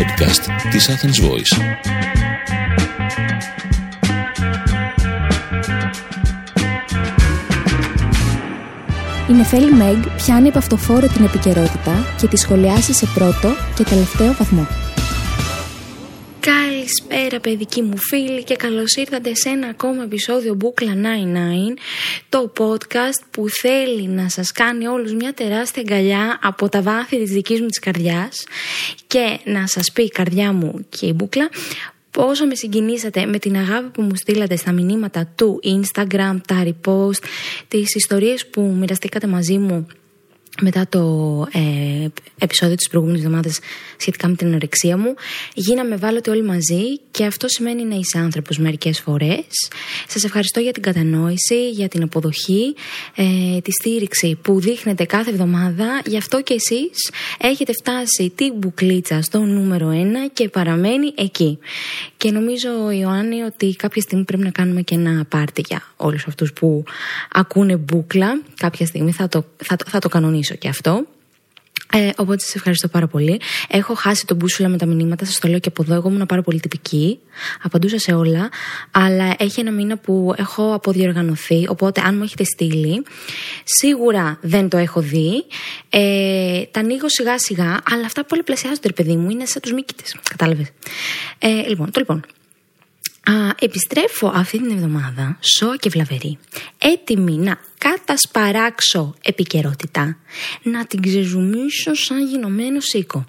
podcast 0.00 0.70
της 0.70 0.88
Athens 0.90 1.28
Voice. 1.28 1.60
Η 9.28 9.32
Νεφέλη 9.32 9.72
Μεγ 9.72 9.96
πιάνει 10.16 10.48
από 10.48 10.58
αυτοφόρο 10.58 11.06
την 11.06 11.24
επικαιρότητα 11.24 12.06
και 12.20 12.26
τη 12.26 12.36
σχολιάσει 12.36 12.92
σε 12.92 13.06
πρώτο 13.14 13.48
και 13.74 13.84
τελευταίο 13.84 14.32
βαθμό. 14.32 14.66
Καλησπέρα 16.90 17.40
παιδική 17.40 17.82
μου 17.82 17.96
φίλη 17.96 18.44
και 18.44 18.56
καλώς 18.56 18.94
ήρθατε 18.94 19.34
σε 19.34 19.48
ένα 19.48 19.66
ακόμα 19.66 20.02
επεισόδιο 20.02 20.54
Μπούκλα 20.54 20.92
99 20.94 21.78
το 22.28 22.52
podcast 22.58 23.24
που 23.30 23.48
θέλει 23.48 24.08
να 24.08 24.28
σας 24.28 24.52
κάνει 24.52 24.86
όλους 24.86 25.12
μια 25.12 25.32
τεράστια 25.32 25.82
αγκαλιά 25.82 26.38
από 26.42 26.68
τα 26.68 26.82
βάθη 26.82 27.18
της 27.18 27.30
δικής 27.30 27.60
μου 27.60 27.66
της 27.66 27.78
καρδιάς 27.78 28.46
και 29.06 29.38
να 29.44 29.66
σας 29.66 29.92
πει 29.92 30.02
η 30.02 30.08
καρδιά 30.08 30.52
μου 30.52 30.86
και 30.88 31.06
η 31.06 31.12
Μπούκλα 31.16 31.50
πόσο 32.10 32.46
με 32.46 32.54
συγκινήσατε 32.54 33.26
με 33.26 33.38
την 33.38 33.56
αγάπη 33.56 33.88
που 33.88 34.02
μου 34.02 34.14
στείλατε 34.14 34.56
στα 34.56 34.72
μηνύματα 34.72 35.32
του 35.34 35.60
Instagram, 35.64 36.36
τα 36.46 36.64
repost, 36.64 37.22
τις 37.68 37.94
ιστορίες 37.94 38.46
που 38.46 38.76
μοιραστήκατε 38.78 39.26
μαζί 39.26 39.58
μου 39.58 39.86
μετά 40.60 40.86
το 40.88 41.00
ε, 41.52 42.06
επεισόδιο 42.38 42.74
της 42.74 42.88
προηγούμενης 42.88 43.24
εβδομάδας 43.24 43.58
σχετικά 43.96 44.28
με 44.28 44.34
την 44.34 44.46
ανορεξία 44.46 44.96
μου 44.96 45.14
γίναμε 45.54 45.96
βάλωτε 45.96 46.30
όλοι 46.30 46.42
μαζί 46.42 46.98
και 47.10 47.24
αυτό 47.24 47.48
σημαίνει 47.48 47.84
να 47.84 47.94
είσαι 47.94 48.18
άνθρωπος 48.18 48.58
μερικές 48.58 49.00
φορές. 49.00 49.44
Σας 50.08 50.24
ευχαριστώ 50.24 50.60
για 50.60 50.72
την 50.72 50.82
κατανόηση 50.82 51.70
για 51.70 51.88
την 51.88 52.02
αποδοχή 52.02 52.74
ε, 53.14 53.60
τη 53.60 53.72
στήριξη 53.72 54.38
που 54.42 54.60
δείχνετε 54.60 55.04
κάθε 55.04 55.30
εβδομάδα. 55.30 56.00
Γι' 56.06 56.16
αυτό 56.16 56.42
και 56.42 56.54
εσείς 56.54 57.10
έχετε 57.38 57.72
φτάσει 57.72 58.32
την 58.34 58.52
μπουκλίτσα 58.56 59.22
στο 59.22 59.38
νούμερο 59.38 59.90
1 59.90 59.94
και 60.32 60.48
παραμένει 60.48 61.12
εκεί. 61.14 61.58
Και 62.16 62.30
νομίζω 62.30 62.90
Ιωάννη 62.90 63.42
ότι 63.42 63.76
κάποια 63.76 64.02
στιγμή 64.02 64.24
πρέπει 64.24 64.42
να 64.42 64.50
κάνουμε 64.50 64.82
και 64.82 64.94
ένα 64.94 65.24
πάρτι 65.28 65.62
για 65.68 65.82
όλους 65.96 66.26
αυτούς 66.26 66.52
που 66.52 66.84
ακούνε 67.32 67.76
μπουκλα 67.76 68.40
κάποια 68.56 68.86
στιγμή 68.86 69.12
θα 69.12 69.28
το, 69.28 69.44
θα, 69.56 69.76
θα 69.86 69.98
το 69.98 70.08
κανονίσω 70.08 70.49
και 70.54 70.68
αυτό. 70.68 71.06
Ε, 71.92 72.10
οπότε 72.16 72.38
σας 72.38 72.54
ευχαριστώ 72.54 72.88
πάρα 72.88 73.06
πολύ. 73.06 73.40
Έχω 73.68 73.94
χάσει 73.94 74.26
τον 74.26 74.36
μπούσουλα 74.36 74.68
με 74.68 74.76
τα 74.76 74.86
μηνύματα, 74.86 75.24
σας 75.24 75.38
το 75.38 75.48
λέω 75.48 75.58
και 75.58 75.68
από 75.68 75.82
εδώ. 75.82 75.94
Εγώ 75.94 76.08
ήμουν 76.08 76.26
πάρα 76.26 76.42
πολύ 76.42 76.60
τυπική. 76.60 77.18
Απαντούσα 77.62 77.98
σε 77.98 78.12
όλα. 78.12 78.48
Αλλά 78.90 79.34
έχει 79.38 79.60
ένα 79.60 79.70
μήνα 79.70 79.96
που 79.96 80.34
έχω 80.36 80.74
αποδιοργανωθεί. 80.74 81.66
Οπότε, 81.68 82.00
αν 82.04 82.16
μου 82.16 82.22
έχετε 82.22 82.44
στείλει, 82.44 83.02
σίγουρα 83.64 84.38
δεν 84.40 84.68
το 84.68 84.76
έχω 84.76 85.00
δει. 85.00 85.44
Ε, 85.88 86.62
τα 86.70 86.80
ανοίγω 86.80 87.08
σιγά 87.08 87.38
σιγά. 87.38 87.80
Αλλά 87.90 88.04
αυτά 88.04 88.24
πολλαπλασιάζονται, 88.24 88.86
ρε 88.88 88.92
παιδί 88.92 89.16
μου. 89.16 89.30
Είναι 89.30 89.44
σαν 89.44 89.62
τους 89.62 89.72
μήκητε. 89.72 90.02
Κατάλαβες. 90.30 90.66
Ε, 91.38 91.48
λοιπόν, 91.68 91.90
το 91.90 92.00
λοιπόν. 92.00 92.24
Α, 93.30 93.54
επιστρέφω 93.58 94.32
αυτή 94.34 94.58
την 94.58 94.70
εβδομάδα, 94.70 95.38
σώα 95.40 95.76
και 95.76 95.88
βλαβερή, 95.88 96.38
έτοιμη 96.78 97.36
να 97.36 97.58
κατασπαράξω 97.78 99.14
επικαιρότητα, 99.22 100.16
να 100.62 100.86
την 100.86 101.02
ξεζουμίσω 101.02 101.94
σαν 101.94 102.26
γινωμένο 102.26 102.80
σίκο. 102.80 103.24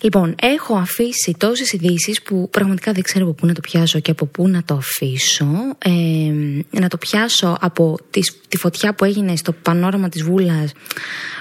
Λοιπόν, 0.00 0.34
έχω 0.42 0.74
αφήσει 0.76 1.34
τόσες 1.38 1.72
ειδήσεις 1.72 2.22
που 2.22 2.48
πραγματικά 2.50 2.92
δεν 2.92 3.02
ξέρω 3.02 3.24
από 3.24 3.34
πού 3.34 3.46
να 3.46 3.52
το 3.52 3.60
πιάσω 3.60 4.00
και 4.00 4.10
από 4.10 4.26
πού 4.26 4.48
να 4.48 4.62
το 4.64 4.74
αφήσω. 4.74 5.48
Ε, 5.78 5.90
να 6.70 6.88
το 6.88 6.96
πιάσω 6.96 7.56
από 7.60 7.98
τη, 8.10 8.20
τη 8.48 8.56
φωτιά 8.56 8.94
που 8.94 9.04
έγινε 9.04 9.36
στο 9.36 9.52
πανόραμα 9.52 10.08
της 10.08 10.22
Βούλας. 10.22 10.72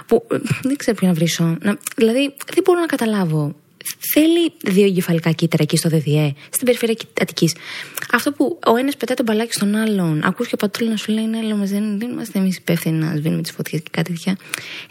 Που 0.06 0.28
ε, 0.32 0.38
δεν 0.62 0.76
ξέρω 0.76 0.98
ποιο 0.98 1.08
να 1.08 1.14
βρίσω. 1.14 1.58
δηλαδή, 1.96 2.34
δεν 2.54 2.64
μπορώ 2.64 2.80
να 2.80 2.86
καταλάβω 2.86 3.56
θέλει 4.00 4.52
δύο 4.64 4.86
εγκεφαλικά 4.86 5.32
κύτταρα 5.32 5.64
εκεί 5.64 5.78
στο 5.78 5.90
ΔΔΕ, 5.90 6.34
στην 6.50 6.66
περιφέρεια 6.66 6.96
Αττικής. 7.22 7.56
Αυτό 8.12 8.32
που 8.32 8.60
ο 8.66 8.76
ένας 8.76 8.98
πετάει 8.98 9.16
τον 9.16 9.26
μπαλάκι 9.26 9.54
στον 9.54 9.76
άλλον, 9.76 10.22
ακούς 10.24 10.48
και 10.48 10.54
ο 10.54 10.58
πατρούλα 10.58 10.92
να 10.92 10.98
σου 10.98 11.12
λέει: 11.12 11.26
Ναι, 11.26 11.38
αλλά 11.38 11.56
δεν, 11.56 12.00
δεν 12.00 12.10
είμαστε 12.10 12.40
εμείς 12.40 12.58
υπεύθυνοι 12.58 12.98
να 12.98 13.16
σβήνουμε 13.16 13.42
τις 13.42 13.52
φωτιές 13.52 13.82
και 13.82 13.90
κάτι 13.92 14.12
τέτοια. 14.12 14.38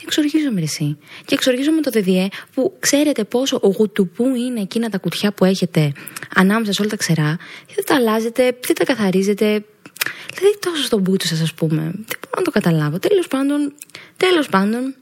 Εξοργίζομαι 0.03 0.61
εσύ. 0.61 0.97
Και 1.25 1.35
εξοργίζομαι 1.35 1.81
το 1.81 1.91
ΔΔΕ 1.91 2.29
που 2.55 2.77
ξέρετε 2.81 3.25
πόσο 3.25 3.61
γουτουπού 3.63 4.35
είναι 4.35 4.61
εκείνα 4.61 4.89
τα 4.89 4.99
κουτιά 4.99 5.33
που 5.33 5.45
έχετε 5.45 5.93
ανάμεσα 6.35 6.73
σε 6.73 6.81
όλα 6.81 6.91
τα 6.91 6.97
ξερά. 6.97 7.37
Δεν 7.75 7.85
τα 7.85 7.95
αλλάζετε, 7.95 8.43
δεν 8.43 8.77
τα 8.77 8.85
καθαρίζετε. 8.85 9.65
Δηλαδή 10.35 10.59
τόσο 10.61 10.83
στον 10.83 11.01
μπούτσο 11.01 11.27
σας, 11.27 11.41
ας 11.41 11.55
πούμε. 11.55 11.81
Δεν 11.81 12.19
μπορώ 12.21 12.37
να 12.37 12.43
το 12.43 12.51
καταλάβω. 12.51 12.99
Τέλος 12.99 13.29
πάντων, 13.29 13.75
τέλος 14.17 14.49
πάντων, 14.49 14.95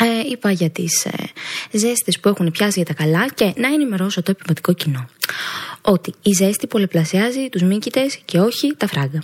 ε, 0.00 0.30
είπα 0.30 0.50
για 0.50 0.70
τις 0.70 1.04
ε, 1.04 1.10
ζέστες 1.70 2.20
που 2.20 2.28
έχουν 2.28 2.50
πιάσει 2.50 2.82
για 2.82 2.94
τα 2.94 3.02
καλά 3.02 3.28
και 3.28 3.52
να 3.56 3.68
ενημερώσω 3.68 4.22
το 4.22 4.30
επιβατικό 4.30 4.72
κοινό. 4.72 5.08
Ότι 5.80 6.14
η 6.22 6.32
ζέστη 6.32 6.66
πολυπλασιάζει 6.66 7.48
τους 7.48 7.62
μήκητε 7.62 8.00
και 8.24 8.38
όχι 8.38 8.74
τα 8.76 8.86
φράγκα. 8.86 9.20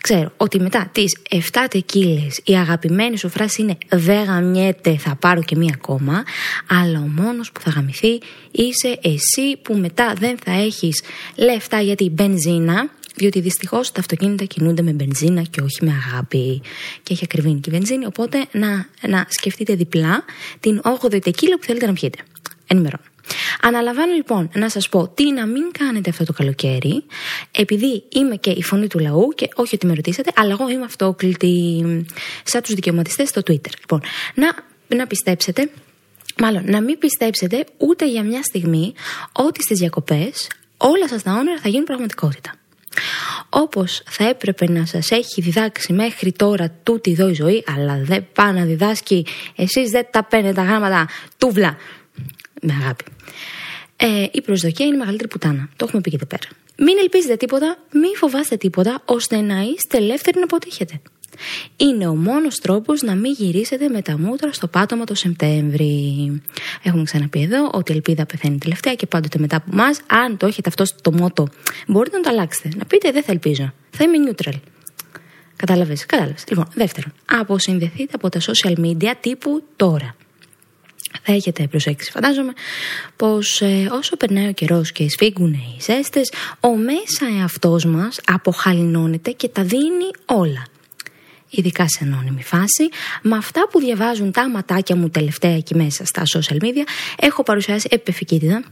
Ξέρω 0.00 0.32
ότι 0.36 0.60
μετά 0.60 0.90
τις 0.92 1.16
7 1.30 1.38
τεκίλες 1.70 2.40
η 2.44 2.56
αγαπημένη 2.56 3.18
σου 3.18 3.28
φράση 3.28 3.62
είναι 3.62 3.78
Δεν 3.88 4.24
γαμιέται, 4.24 4.96
θα 4.96 5.16
πάρω 5.16 5.42
και 5.42 5.56
μία 5.56 5.72
ακόμα. 5.74 6.24
Αλλά 6.80 6.98
ο 6.98 7.22
μόνος 7.22 7.52
που 7.52 7.60
θα 7.60 7.70
γαμηθεί 7.70 8.20
είσαι 8.50 8.98
εσύ 9.02 9.56
που 9.62 9.74
μετά 9.74 10.14
δεν 10.18 10.36
θα 10.44 10.52
έχεις 10.52 11.02
λεφτά 11.36 11.80
για 11.80 11.94
την 11.94 12.12
μπενζίνα 12.12 12.90
διότι 13.16 13.40
δυστυχώς 13.40 13.92
τα 13.92 14.00
αυτοκίνητα 14.00 14.44
κινούνται 14.44 14.82
με 14.82 14.92
μπενζίνα 14.92 15.42
και 15.42 15.60
όχι 15.60 15.84
με 15.84 15.92
αγάπη. 16.06 16.62
Και 17.02 17.12
έχει 17.12 17.24
ακριβήνει 17.24 17.60
και 17.60 17.70
η 17.70 17.72
βενζίνη. 17.72 18.06
Οπότε 18.06 18.46
να, 18.52 18.88
να 19.08 19.26
σκεφτείτε 19.28 19.74
διπλά 19.74 20.24
την 20.60 20.80
8η 21.00 21.22
τεκίλα 21.22 21.58
που 21.58 21.64
θέλετε 21.64 21.86
να 21.86 21.92
πιείτε. 21.92 22.18
Ενημερώνω. 22.66 23.04
Αναλαμβάνω 23.60 24.12
λοιπόν 24.12 24.50
να 24.54 24.68
σας 24.68 24.88
πω 24.88 25.08
τι 25.08 25.32
να 25.32 25.46
μην 25.46 25.62
κάνετε 25.78 26.10
αυτό 26.10 26.24
το 26.24 26.32
καλοκαίρι, 26.32 27.04
επειδή 27.50 28.02
είμαι 28.08 28.36
και 28.36 28.50
η 28.50 28.62
φωνή 28.62 28.86
του 28.86 28.98
λαού 28.98 29.28
και 29.34 29.48
όχι 29.54 29.74
ότι 29.74 29.86
με 29.86 29.94
ρωτήσατε, 29.94 30.30
αλλά 30.34 30.50
εγώ 30.50 30.68
είμαι 30.68 30.84
αυτόκλητη 30.84 31.84
σαν 32.44 32.62
τους 32.62 32.74
δικαιωματιστές 32.74 33.28
στο 33.28 33.40
Twitter. 33.40 33.70
Λοιπόν, 33.80 34.00
να, 34.34 34.54
να 34.96 35.06
πιστέψετε 35.06 35.70
Μάλλον, 36.38 36.70
να 36.70 36.80
μην 36.80 36.98
πιστέψετε 36.98 37.64
ούτε 37.76 38.08
για 38.08 38.22
μια 38.22 38.42
στιγμή 38.42 38.94
ότι 39.32 39.62
στις 39.62 39.78
διακοπές 39.78 40.48
όλα 40.76 41.08
σας 41.08 41.22
τα 41.22 41.32
όνειρα 41.32 41.58
θα 41.60 41.68
γίνουν 41.68 41.84
πραγματικότητα. 41.84 42.54
Όπως 43.48 44.02
θα 44.06 44.28
έπρεπε 44.28 44.70
να 44.70 44.86
σας 44.86 45.10
έχει 45.10 45.40
διδάξει 45.40 45.92
μέχρι 45.92 46.32
τώρα 46.32 46.70
τούτη 46.82 47.10
εδώ 47.10 47.28
η 47.28 47.34
ζωή, 47.34 47.64
αλλά 47.76 48.00
δεν 48.02 48.26
πάει 48.32 48.52
να 48.52 48.64
διδάσκει, 48.64 49.26
εσείς 49.56 49.90
δεν 49.90 50.06
τα 50.10 50.24
παίρνετε 50.24 50.54
τα 50.54 50.62
γράμματα, 50.62 51.08
τούβλα. 51.38 51.76
Με 52.62 52.72
αγάπη. 52.80 53.04
Ε, 53.96 54.26
η 54.32 54.40
προσδοκία 54.40 54.86
είναι 54.86 54.94
η 54.94 54.98
μεγαλύτερη 54.98 55.28
πουτάνα. 55.28 55.68
Το 55.76 55.84
έχουμε 55.84 56.00
πει 56.00 56.10
και 56.10 56.16
εδώ 56.16 56.26
πέρα. 56.26 56.48
Μην 56.78 56.96
ελπίζετε 57.00 57.36
τίποτα, 57.36 57.78
μην 57.92 58.16
φοβάστε 58.16 58.56
τίποτα, 58.56 59.02
ώστε 59.04 59.40
να 59.40 59.60
είστε 59.60 59.96
ελεύθεροι 59.96 60.38
να 60.38 60.44
αποτύχετε. 60.44 61.00
Είναι 61.76 62.06
ο 62.06 62.14
μόνος 62.14 62.56
τρόπος 62.56 63.02
να 63.02 63.14
μην 63.14 63.32
γυρίσετε 63.32 63.88
με 63.88 64.02
τα 64.02 64.18
μούτρα 64.18 64.52
στο 64.52 64.66
πάτωμα 64.66 65.04
το 65.04 65.14
Σεπτέμβρη. 65.14 66.42
Έχουμε 66.82 67.02
ξαναπεί 67.02 67.42
εδώ 67.42 67.70
ότι 67.72 67.92
η 67.92 67.94
ελπίδα 67.94 68.26
πεθαίνει 68.26 68.58
τελευταία 68.58 68.94
και 68.94 69.06
πάντοτε 69.06 69.38
μετά 69.38 69.56
από 69.56 69.70
εμά. 69.72 69.86
Αν 70.06 70.36
το 70.36 70.46
έχετε 70.46 70.68
αυτό 70.68 70.84
στο 70.84 71.12
μότο, 71.12 71.48
μπορείτε 71.86 72.16
να 72.16 72.22
το 72.22 72.30
αλλάξετε. 72.30 72.68
Να 72.76 72.84
πείτε 72.84 73.10
δεν 73.10 73.22
θα 73.22 73.32
ελπίζω. 73.32 73.72
Θα 73.90 74.04
είμαι 74.04 74.16
neutral. 74.30 74.54
Κατάλαβες, 75.56 76.06
κατάλαβες. 76.06 76.44
Λοιπόν, 76.48 76.68
δεύτερον, 76.74 77.12
αποσυνδεθείτε 77.24 78.12
από 78.14 78.28
τα 78.28 78.40
social 78.40 78.78
media 78.78 79.12
τύπου 79.20 79.62
τώρα. 79.76 80.16
Θα 81.22 81.32
έχετε 81.32 81.66
προσέξει, 81.66 82.10
φαντάζομαι, 82.10 82.52
πως 83.16 83.60
ε, 83.60 83.88
όσο 83.92 84.16
περνάει 84.16 84.48
ο 84.48 84.52
καιρός 84.52 84.92
και 84.92 85.08
σφίγγουν 85.08 85.52
οι 85.52 85.76
ζέστες, 85.80 86.32
ο 86.60 86.76
μέσα 86.76 87.38
εαυτός 87.38 87.84
μας 87.84 88.20
αποχαλινώνεται 88.26 89.30
και 89.30 89.48
τα 89.48 89.62
δίνει 89.62 90.10
όλα 90.26 90.66
ειδικά 91.60 91.84
σε 91.88 92.04
ανώνυμη 92.04 92.42
φάση. 92.42 92.88
Με 93.22 93.36
αυτά 93.36 93.68
που 93.70 93.80
διαβάζουν 93.80 94.32
τα 94.32 94.50
ματάκια 94.50 94.96
μου 94.96 95.10
τελευταία 95.10 95.54
εκεί 95.56 95.74
μέσα 95.74 96.04
στα 96.04 96.22
social 96.34 96.62
media, 96.62 96.84
έχω 97.18 97.42
παρουσιάσει 97.42 97.88
επιφυκίτιδα, 97.90 98.64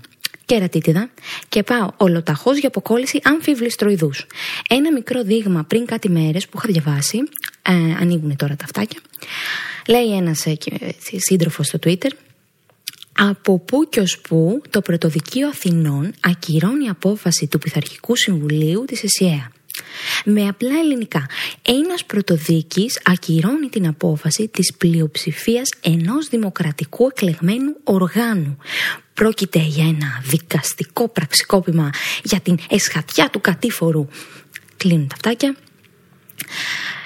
κερατίτιδα 0.45 1.11
και 1.49 1.63
πάω 1.63 1.89
ολοταχώς 1.97 2.59
για 2.59 2.69
αποκόλληση 2.69 3.21
αμφιβληστροειδούς. 3.23 4.27
Ένα 4.69 4.93
μικρό 4.93 5.23
δείγμα 5.23 5.65
πριν 5.65 5.87
κάτι 5.87 6.11
μέρες 6.11 6.49
που 6.49 6.59
είχα 6.59 6.69
διαβάσει, 6.73 7.19
ε, 7.63 7.73
ανοίγουν 8.01 8.37
τώρα 8.37 8.57
τα 8.57 8.65
αυτάκια. 8.65 9.01
Λέει 9.89 10.17
ένας 10.17 10.47
ε, 10.47 10.57
σύντροφος 11.17 11.67
στο 11.67 11.79
Twitter, 11.87 12.11
από 13.19 13.59
πού 13.59 13.89
και 13.89 14.01
ως 14.01 14.21
πού 14.21 14.63
το 14.71 14.81
Πρωτοδικείο 14.81 15.49
Αθηνών 15.49 16.13
ακυρώνει 16.21 16.89
απόφαση 16.89 17.47
του 17.47 17.59
Πειθαρχικού 17.59 18.17
Συμβουλίου 18.17 18.85
της 18.87 19.03
ΕΣΥΑ. 19.03 19.53
Με 20.25 20.49
απλά 20.49 20.79
ελληνικά, 20.79 21.27
ένας 21.63 22.05
πρωτοδίκης 22.05 23.01
ακυρώνει 23.05 23.69
την 23.69 23.87
απόφαση 23.87 24.49
της 24.49 24.75
πλειοψηφίας 24.79 25.69
ενός 25.81 26.29
δημοκρατικού 26.29 27.07
εκλεγμένου 27.07 27.77
οργάνου. 27.85 28.57
Πρόκειται 29.15 29.59
για 29.59 29.85
ένα 29.85 30.23
δικαστικό 30.23 31.09
πραξικόπημα 31.09 31.91
για 32.23 32.41
την 32.41 32.59
εσχατιά 32.69 33.31
του 33.31 33.41
κατήφορου. 33.41 34.07
Κλείνουν 34.77 35.09
τα 35.09 35.17
φτάκια. 35.17 35.57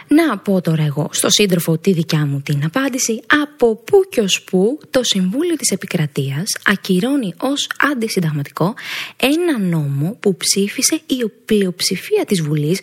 Να 0.08 0.38
πω 0.38 0.60
τώρα 0.60 0.82
εγώ 0.82 1.08
στο 1.12 1.30
σύντροφο 1.30 1.78
τη 1.78 1.92
δικιά 1.92 2.26
μου 2.26 2.40
την 2.40 2.64
απάντηση. 2.64 3.20
Από 3.42 3.76
πού 3.76 4.04
και 4.10 4.20
ως 4.20 4.42
πού 4.42 4.78
το 4.90 5.02
Συμβούλιο 5.02 5.56
της 5.56 5.70
Επικρατείας 5.70 6.44
ακυρώνει 6.64 7.34
ως 7.38 7.68
αντισυνταγματικό 7.92 8.74
ένα 9.16 9.58
νόμο 9.58 10.16
που 10.20 10.36
ψήφισε 10.36 11.00
η 11.06 11.28
πλειοψηφία 11.44 12.24
της 12.24 12.42
Βουλής 12.42 12.80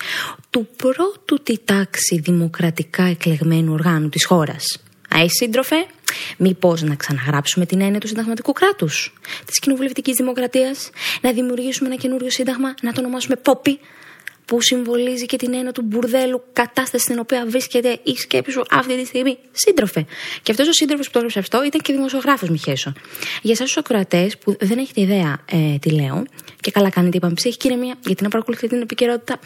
του 0.49 0.67
πρώτου 0.75 1.43
τη 1.43 1.57
τάξη 1.65 2.19
δημοκρατικά 2.19 3.03
εκλεγμένου 3.03 3.73
οργάνου 3.73 4.09
της 4.09 4.25
χώρας. 4.25 4.79
Αϊ 5.09 5.27
σύντροφε, 5.29 5.85
μήπως 6.37 6.81
να 6.81 6.95
ξαναγράψουμε 6.95 7.65
την 7.65 7.81
έννοια 7.81 7.99
του 7.99 8.07
συνταγματικού 8.07 8.51
κράτους, 8.51 9.13
της 9.45 9.59
κοινοβουλευτικής 9.59 10.15
δημοκρατίας, 10.15 10.89
να 11.21 11.31
δημιουργήσουμε 11.31 11.89
ένα 11.89 11.97
καινούριο 11.97 12.29
σύνταγμα, 12.29 12.73
να 12.81 12.91
το 12.93 12.99
ονομάσουμε 13.01 13.35
Πόπι, 13.35 13.79
που 14.45 14.61
συμβολίζει 14.61 15.25
και 15.25 15.37
την 15.37 15.53
έννοια 15.53 15.71
του 15.71 15.81
μπουρδέλου 15.81 16.43
κατάσταση 16.53 17.03
στην 17.03 17.19
οποία 17.19 17.45
βρίσκεται 17.47 17.99
η 18.03 18.15
σκέψη 18.15 18.51
σου 18.51 18.63
αυτή 18.69 18.97
τη 18.97 19.05
στιγμή. 19.05 19.37
Σύντροφε. 19.51 20.05
Και 20.43 20.51
αυτός 20.51 20.67
ο 20.67 20.73
σύντροφος 20.73 21.05
που 21.05 21.11
το 21.11 21.17
έγραψε 21.17 21.39
αυτό 21.39 21.63
ήταν 21.63 21.81
και 21.81 21.93
δημοσιογράφος 21.93 22.49
Μιχέσο. 22.49 22.93
Για 23.41 23.51
εσάς 23.51 23.67
τους 23.67 23.77
ακροατές 23.77 24.37
που 24.37 24.55
δεν 24.59 24.77
έχετε 24.77 25.01
ιδέα 25.01 25.39
ε, 25.45 25.77
τι 25.79 25.89
λέω, 25.89 26.23
και 26.65 26.71
καλά 26.71 26.89
κάνετε, 26.89 27.17
είπαμε 27.17 27.33
ψυχική 27.33 27.67
ηρεμία, 27.67 27.95
γιατί 28.05 28.23
να 28.23 28.29
παρακολουθείτε 28.29 28.73
την 28.73 28.81
επικαιρότητα. 28.81 29.39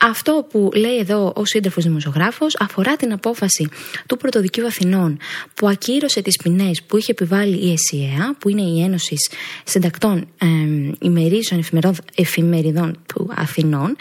Αυτό 0.00 0.46
που 0.50 0.70
λέει 0.74 0.98
εδώ 0.98 1.32
ο 1.36 1.44
σύντροφος 1.44 1.84
δημοσιογράφος 1.84 2.56
αφορά 2.60 2.96
την 2.96 3.12
απόφαση 3.12 3.68
του 4.06 4.16
Πρωτοδικείου 4.16 4.66
Αθηνών 4.66 5.18
που 5.54 5.68
ακύρωσε 5.68 6.22
τις 6.22 6.36
ποινές 6.42 6.82
που 6.82 6.96
είχε 6.96 7.10
επιβάλει 7.10 7.56
η 7.56 7.72
ΕΣΥΑ, 7.72 8.36
που 8.38 8.48
είναι 8.48 8.62
η 8.62 8.82
Ένωση 8.82 9.14
Συντακτών 9.64 10.28
ε, 10.38 10.46
Ημερήσεων 11.00 11.64
Εφημεριδών 12.14 12.98
του 13.06 13.30
Αθηνών, 13.34 13.96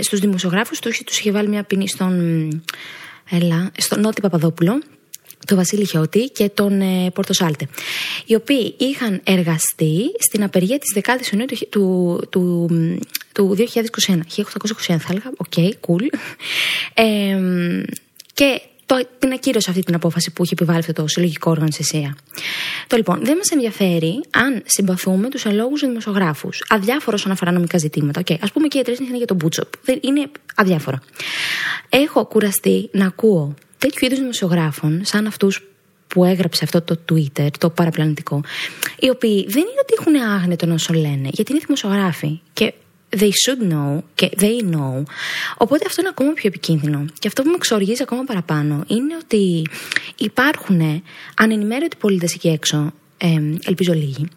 στους 0.00 0.20
δημοσιογράφους 0.20 0.78
τους, 0.78 1.02
τους 1.06 1.18
είχε 1.18 1.30
βάλει 1.30 1.48
μια 1.48 1.62
ποινή 1.62 1.88
στον, 1.88 2.48
έλα, 3.30 3.70
στον 3.76 4.00
Νότι 4.00 4.20
Παπαδόπουλο 4.20 4.82
τον 5.46 5.56
Βασίλη 5.56 5.86
Χιώτη 5.86 6.28
και 6.28 6.48
τον 6.48 6.80
ε, 6.80 7.10
Πορτοσάλτε, 7.10 7.68
οι 8.26 8.34
οποίοι 8.34 8.74
είχαν 8.78 9.20
εργαστεί 9.24 10.00
στην 10.18 10.42
απεργία 10.42 10.78
της 10.78 11.02
10ης 11.04 11.32
Ιουνίου 11.32 11.46
του, 11.46 11.66
του, 11.68 12.26
του, 12.30 12.68
του 13.32 13.56
2021, 14.06 14.12
1821 14.12 14.16
θα 14.86 15.08
έλεγα, 15.10 15.30
οκ, 15.36 15.46
okay, 15.56 15.70
cool. 15.86 16.02
Ε, 16.94 17.38
και 18.34 18.60
το, 18.86 19.06
την 19.18 19.32
ακύρωσε 19.32 19.70
αυτή 19.70 19.82
την 19.82 19.94
απόφαση 19.94 20.30
που 20.30 20.44
είχε 20.44 20.54
επιβάλει 20.54 20.78
αυτό 20.78 20.92
το 20.92 21.08
συλλογικό 21.08 21.50
όργανο 21.50 21.68
της 21.68 21.78
ΕΣΗΕΑ. 21.78 22.16
Το 22.86 22.96
λοιπόν, 22.96 23.24
δεν 23.24 23.36
μας 23.36 23.50
ενδιαφέρει 23.50 24.20
αν 24.30 24.62
συμπαθούμε 24.64 25.28
τους 25.28 25.46
αλόγους 25.46 25.80
δημοσιογράφους. 25.80 26.64
Αδιάφορο 26.68 27.16
όσον 27.16 27.32
αφορά 27.32 27.52
νομικά 27.52 27.78
ζητήματα. 27.78 28.20
Okay, 28.20 28.36
ας 28.40 28.46
πούμε 28.46 28.68
και 28.68 28.78
η 28.78 28.82
τρεις 28.82 28.98
είναι 28.98 29.16
για 29.16 29.26
τον 29.26 29.36
Μπούτσοπ. 29.36 29.72
Είναι 30.00 30.30
αδιάφορο. 30.54 30.98
Έχω 31.88 32.24
κουραστεί 32.24 32.88
να 32.92 33.06
ακούω 33.06 33.54
τέτοιου 33.78 34.06
είδους 34.06 34.18
δημοσιογράφων, 34.18 35.00
σαν 35.04 35.26
αυτούς 35.26 35.62
που 36.06 36.24
έγραψε 36.24 36.64
αυτό 36.64 36.82
το 36.82 36.98
Twitter, 37.12 37.48
το 37.58 37.70
παραπλανητικό, 37.70 38.40
οι 38.98 39.08
οποίοι 39.08 39.46
δεν 39.48 39.62
είναι 39.62 39.80
ότι 39.80 39.94
έχουν 39.98 40.34
άγνετο 40.34 40.72
όσο 40.72 40.92
λένε, 40.92 41.28
γιατί 41.32 41.52
είναι 41.52 41.60
δημοσιογράφοι. 41.64 42.40
Και 42.52 42.74
they 43.10 43.30
should 43.44 43.72
know 43.72 43.98
και 44.14 44.30
they 44.40 44.74
know. 44.74 45.02
Οπότε 45.56 45.84
αυτό 45.86 46.00
είναι 46.00 46.08
ακόμα 46.08 46.32
πιο 46.32 46.48
επικίνδυνο. 46.48 47.04
Και 47.18 47.28
αυτό 47.28 47.42
που 47.42 47.48
με 47.48 47.54
εξοργίζει 47.54 48.02
ακόμα 48.02 48.24
παραπάνω 48.24 48.84
είναι 48.86 49.16
ότι 49.22 49.66
υπάρχουν 50.16 51.02
ανενημέρωτοι 51.36 51.96
πολίτες 51.96 52.34
εκεί 52.34 52.48
έξω, 52.48 52.92
ε, 53.18 53.26
ελπίζω 53.64 53.92
λίγοι, 53.92 54.28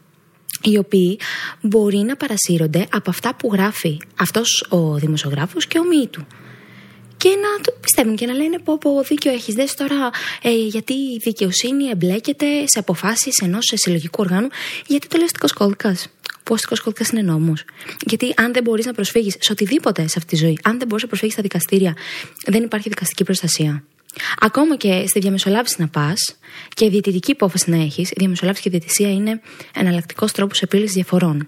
οι 0.61 0.77
οποίοι 0.77 1.19
μπορεί 1.61 1.97
να 1.97 2.15
παρασύρονται 2.15 2.87
από 2.91 3.09
αυτά 3.09 3.35
που 3.35 3.49
γράφει 3.53 3.97
αυτός 4.19 4.65
ο 4.69 4.93
δημοσιογράφος 4.93 5.67
και 5.67 5.79
ο 5.79 5.83
μη 5.83 6.07
του 6.07 6.27
και 7.19 7.29
να 7.29 7.63
το 7.63 7.71
πιστεύουν 7.81 8.15
και 8.15 8.25
να 8.25 8.33
λένε 8.33 8.59
πω 8.59 8.77
πω 8.77 9.01
δίκιο 9.01 9.31
έχεις 9.31 9.53
δες 9.53 9.73
τώρα 9.73 10.09
ε, 10.41 10.51
γιατί 10.51 10.93
η 10.93 11.19
δικαιοσύνη 11.23 11.89
εμπλέκεται 11.89 12.45
σε 12.65 12.79
αποφάσεις 12.79 13.37
ενός 13.41 13.71
συλλογικού 13.73 14.17
οργάνου 14.21 14.47
γιατί 14.87 15.07
το 15.07 15.17
λέει 15.17 15.27
ο 15.43 15.53
κώδικας 15.53 16.07
που 16.43 16.51
ο 16.51 16.53
αστικό 16.53 16.75
κώδικα 16.83 17.05
είναι 17.11 17.31
νόμος. 17.31 17.63
Γιατί 18.05 18.33
αν 18.35 18.53
δεν 18.53 18.63
μπορείς 18.63 18.85
να 18.85 18.93
προσφύγεις 18.93 19.35
σε 19.39 19.51
οτιδήποτε 19.51 20.07
σε 20.07 20.13
αυτή 20.17 20.35
τη 20.35 20.35
ζωή, 20.35 20.59
αν 20.63 20.77
δεν 20.77 20.87
μπορείς 20.87 21.03
να 21.03 21.07
προσφύγεις 21.07 21.33
στα 21.33 21.43
δικαστήρια, 21.43 21.95
δεν 22.45 22.63
υπάρχει 22.63 22.89
δικαστική 22.89 23.23
προστασία. 23.23 23.83
Ακόμα 24.39 24.77
και 24.77 25.03
στη 25.07 25.19
διαμεσολάβηση 25.19 25.75
να 25.79 25.87
πας 25.87 26.35
και 26.73 26.89
διαιτητική 26.89 27.31
υπόφαση 27.31 27.69
να 27.69 27.81
έχεις, 27.81 28.09
η 28.09 28.13
διαμεσολάβηση 28.17 28.63
και 28.63 28.69
η 28.69 28.71
διαιτησία 28.71 29.11
είναι 29.11 29.41
εναλλακτικός 29.75 30.31
τρόπος 30.31 30.61
επίλυσης 30.61 30.93
διαφορών. 30.93 31.47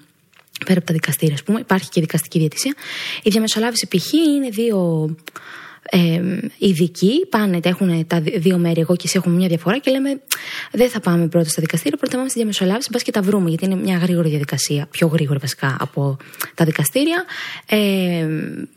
Πέρα 0.65 0.77
από 0.77 0.87
τα 0.87 0.93
δικαστήρια, 0.93 1.33
ας 1.33 1.43
πούμε, 1.43 1.59
υπάρχει 1.59 1.89
και 1.89 2.01
δικαστική 2.01 2.39
διαιτησία. 2.39 2.75
Η 3.23 3.29
διαμεσολάβηση 3.29 3.87
π.χ. 3.87 4.13
είναι 4.13 4.49
δύο 4.49 5.09
ε, 5.89 6.21
ειδικοί 6.57 7.25
πάνε, 7.29 7.59
έχουν 7.63 8.07
τα 8.07 8.21
δύο 8.21 8.57
μέρη, 8.57 8.79
εγώ 8.79 8.95
και 8.95 9.03
εσύ 9.05 9.17
έχουμε 9.17 9.35
μια 9.35 9.47
διαφορά 9.47 9.77
και 9.77 9.91
λέμε 9.91 10.21
δεν 10.71 10.89
θα 10.89 10.99
πάμε 10.99 11.27
πρώτα 11.27 11.49
στα 11.49 11.61
δικαστήρια, 11.61 11.97
πρώτα 11.97 12.15
πάμε 12.15 12.29
στη 12.29 12.37
διαμεσολάβηση, 12.37 12.89
μπας 12.91 13.03
και 13.03 13.11
τα 13.11 13.21
βρούμε, 13.21 13.49
γιατί 13.49 13.65
είναι 13.65 13.75
μια 13.75 13.97
γρήγορη 13.97 14.29
διαδικασία, 14.29 14.87
πιο 14.91 15.07
γρήγορη 15.07 15.39
βασικά 15.41 15.77
από 15.79 16.17
τα 16.55 16.65
δικαστήρια. 16.65 17.23
Ε, 17.65 18.27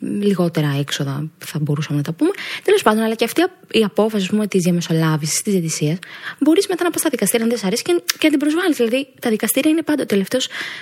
λιγότερα 0.00 0.76
έξοδα 0.78 1.30
θα 1.38 1.58
μπορούσαμε 1.58 1.96
να 1.96 2.04
τα 2.04 2.12
πούμε. 2.12 2.30
Τέλος 2.62 2.82
πάντων, 2.82 3.02
αλλά 3.02 3.14
και 3.14 3.24
αυτή 3.24 3.42
η 3.70 3.84
απόφαση 3.84 4.30
της 4.48 4.62
διαμεσολάβησης, 4.62 5.42
της 5.42 5.52
διαιτησίας, 5.52 5.98
μπορείς 6.38 6.66
μετά 6.68 6.84
να 6.84 6.90
πας 6.90 7.00
στα 7.00 7.10
δικαστήρια 7.10 7.44
αν 7.44 7.50
δεν 7.50 7.60
σε 7.60 7.66
αρέσει 7.66 7.82
και, 7.82 8.02
και 8.18 8.24
να 8.24 8.30
την 8.30 8.38
προσβάλλεις. 8.38 8.76
Δηλαδή, 8.76 9.08
τα 9.20 9.30
δικαστήρια 9.30 9.70
είναι 9.70 9.82
πάντα 9.82 10.06
το, 10.06 10.16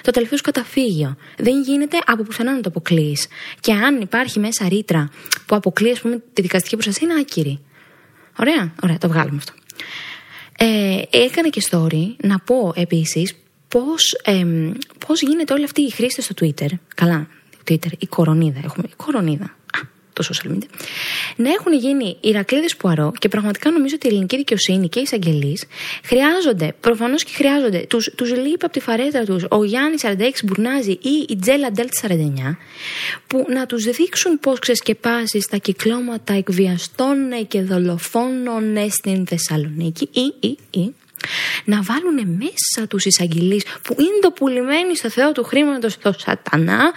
το 0.02 0.10
τελευταίο 0.10 0.38
καταφύγιο. 0.42 1.16
Δεν 1.38 1.62
γίνεται 1.62 1.98
από 2.06 2.22
πουθενά 2.22 2.52
να 2.52 2.60
το 2.60 2.68
αποκλεί. 2.68 3.16
Και 3.60 3.72
αν 3.72 4.00
υπάρχει 4.00 4.38
μέσα 4.38 4.68
ρήτρα 4.68 5.10
που 5.46 5.54
αποκλεί, 5.54 5.96
πούμε, 6.02 6.11
τη 6.32 6.42
δικαστική 6.42 6.74
προστασία 6.76 7.08
είναι 7.10 7.20
άκυρη. 7.20 7.58
Ωραία, 8.38 8.74
ωραία, 8.82 8.98
το 8.98 9.08
βγάλουμε 9.08 9.36
αυτό. 9.36 9.52
Ε, 10.58 11.02
έκανα 11.10 11.48
και 11.48 11.62
story 11.70 12.14
να 12.16 12.38
πω 12.38 12.72
επίσης 12.76 13.34
πώς, 13.68 14.20
ε, 14.24 14.44
πώς 15.06 15.20
γίνεται 15.20 15.52
όλη 15.52 15.64
αυτή 15.64 15.82
η 15.82 15.90
χρήση 15.90 16.22
στο 16.22 16.34
Twitter. 16.40 16.68
Καλά, 16.94 17.28
Twitter, 17.70 17.92
η 17.98 18.06
κορονίδα. 18.06 18.60
Έχουμε 18.64 18.86
η 18.88 18.94
κορονίδα 18.96 19.56
το 20.12 20.24
social 20.28 20.50
media, 20.50 20.68
να 21.36 21.50
έχουν 21.50 21.74
γίνει 21.74 22.16
οι 22.20 22.28
Ηρακλήδε 22.28 22.66
Πουαρό 22.78 23.12
και 23.18 23.28
πραγματικά 23.28 23.70
νομίζω 23.70 23.94
ότι 23.94 24.06
η 24.06 24.10
ελληνική 24.10 24.36
δικαιοσύνη 24.36 24.88
και 24.88 24.98
οι 24.98 25.02
εισαγγελείς 25.02 25.64
χρειάζονται, 26.04 26.74
προφανώς 26.80 27.24
και 27.24 27.32
χρειάζονται, 27.34 27.78
τους 27.88 28.10
τους 28.16 28.30
λείπει 28.30 28.64
από 28.64 28.72
τη 28.72 28.80
φαρέτρα 28.80 29.24
τους 29.24 29.44
ο 29.48 29.64
Γιάννης 29.64 30.02
46 30.04 30.14
Μπουρνάζη 30.44 30.90
ή 30.90 31.26
η 31.28 31.36
Τζέλα 31.40 31.70
Ντέλτ 31.70 31.92
49, 32.02 32.56
που 33.26 33.46
να 33.48 33.66
τους 33.66 33.84
δείξουν 33.84 34.38
πώς 34.38 34.58
ξεσκεπάζει 34.58 35.38
τα 35.50 35.56
κυκλώματα 35.56 36.34
εκβιαστών 36.34 37.16
και 37.48 37.62
δολοφόνων 37.62 38.90
στην 38.90 39.26
Θεσσαλονίκη 39.26 40.08
ή, 40.12 40.48
ή, 40.48 40.58
ή 40.70 40.94
να 41.64 41.82
βάλουν 41.82 42.14
μέσα 42.14 42.86
τους 42.88 43.04
εισαγγελείς 43.04 43.64
που 43.82 43.96
είναι 43.98 44.18
το 44.20 44.30
πουλημένοι 44.30 44.96
στο 44.96 45.10
Θεό 45.10 45.32
του 45.32 45.44
χρήματος 45.44 45.92
στο 45.92 46.12
σατανά 46.18 46.92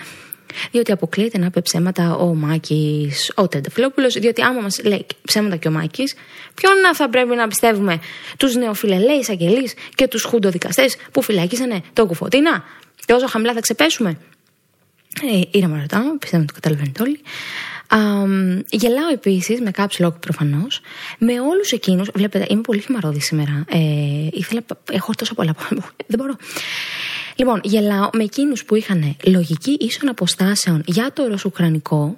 διότι 0.71 0.91
αποκλείεται 0.91 1.37
να 1.37 1.49
πει 1.49 1.61
ψέματα 1.61 2.15
ο 2.15 2.33
Μάκης, 2.33 3.31
ο 3.35 3.47
Τεντεφλόπουλο, 3.47 4.09
διότι 4.09 4.41
άμα 4.41 4.61
μας 4.61 4.83
λέει 4.83 5.05
ψέματα 5.21 5.55
και 5.55 5.67
ο 5.67 5.71
Μάκης, 5.71 6.15
ποιον 6.53 6.73
θα 6.93 7.09
πρέπει 7.09 7.35
να 7.35 7.47
πιστεύουμε, 7.47 7.99
τους 8.37 8.55
νεοφιλελέει 8.55 9.17
εισαγγελείς 9.17 9.73
και 9.95 10.07
τους 10.07 10.23
χούντοδικαστέ 10.23 10.85
που 11.11 11.21
φυλάκισανε 11.21 11.81
το 11.93 12.05
κουφωτίνα, 12.05 12.63
και 13.05 13.13
όσο 13.13 13.27
χαμηλά 13.27 13.53
θα 13.53 13.59
ξεπέσουμε; 13.59 14.17
Ε, 15.21 15.41
ήρεμα 15.51 15.79
ρωτάω, 15.79 16.17
πιστεύω 16.17 16.41
να 16.41 16.47
το 16.47 16.53
καταλαβαίνετε 16.53 17.01
όλοι. 17.01 17.19
Α, 17.87 17.97
γελάω 18.69 19.09
επίσης 19.13 19.61
με 19.61 19.71
κάποιο 19.71 19.97
λόγο 19.99 20.17
προφανώς 20.19 20.81
με 21.17 21.39
όλους 21.39 21.71
εκείνους. 21.71 22.09
Βλέπετε, 22.13 22.45
είμαι 22.49 22.61
πολύ 22.61 22.79
χυμαρόδη 22.79 23.19
σήμερα. 23.19 23.65
Ε, 23.69 23.77
ήθελα, 24.31 24.61
έχω 24.91 25.11
τόσο 25.17 25.33
πολλά. 25.33 25.55
Δεν 26.07 26.19
μπορώ. 26.19 26.35
Λοιπόν, 27.35 27.61
γελάω 27.63 28.09
με 28.13 28.23
εκείνους 28.23 28.65
που 28.65 28.75
είχαν 28.75 29.15
λογική 29.25 29.77
ίσων 29.79 30.09
αποστάσεων 30.09 30.83
για 30.85 31.11
το 31.13 31.27
ρωσουκρανικό 31.27 32.17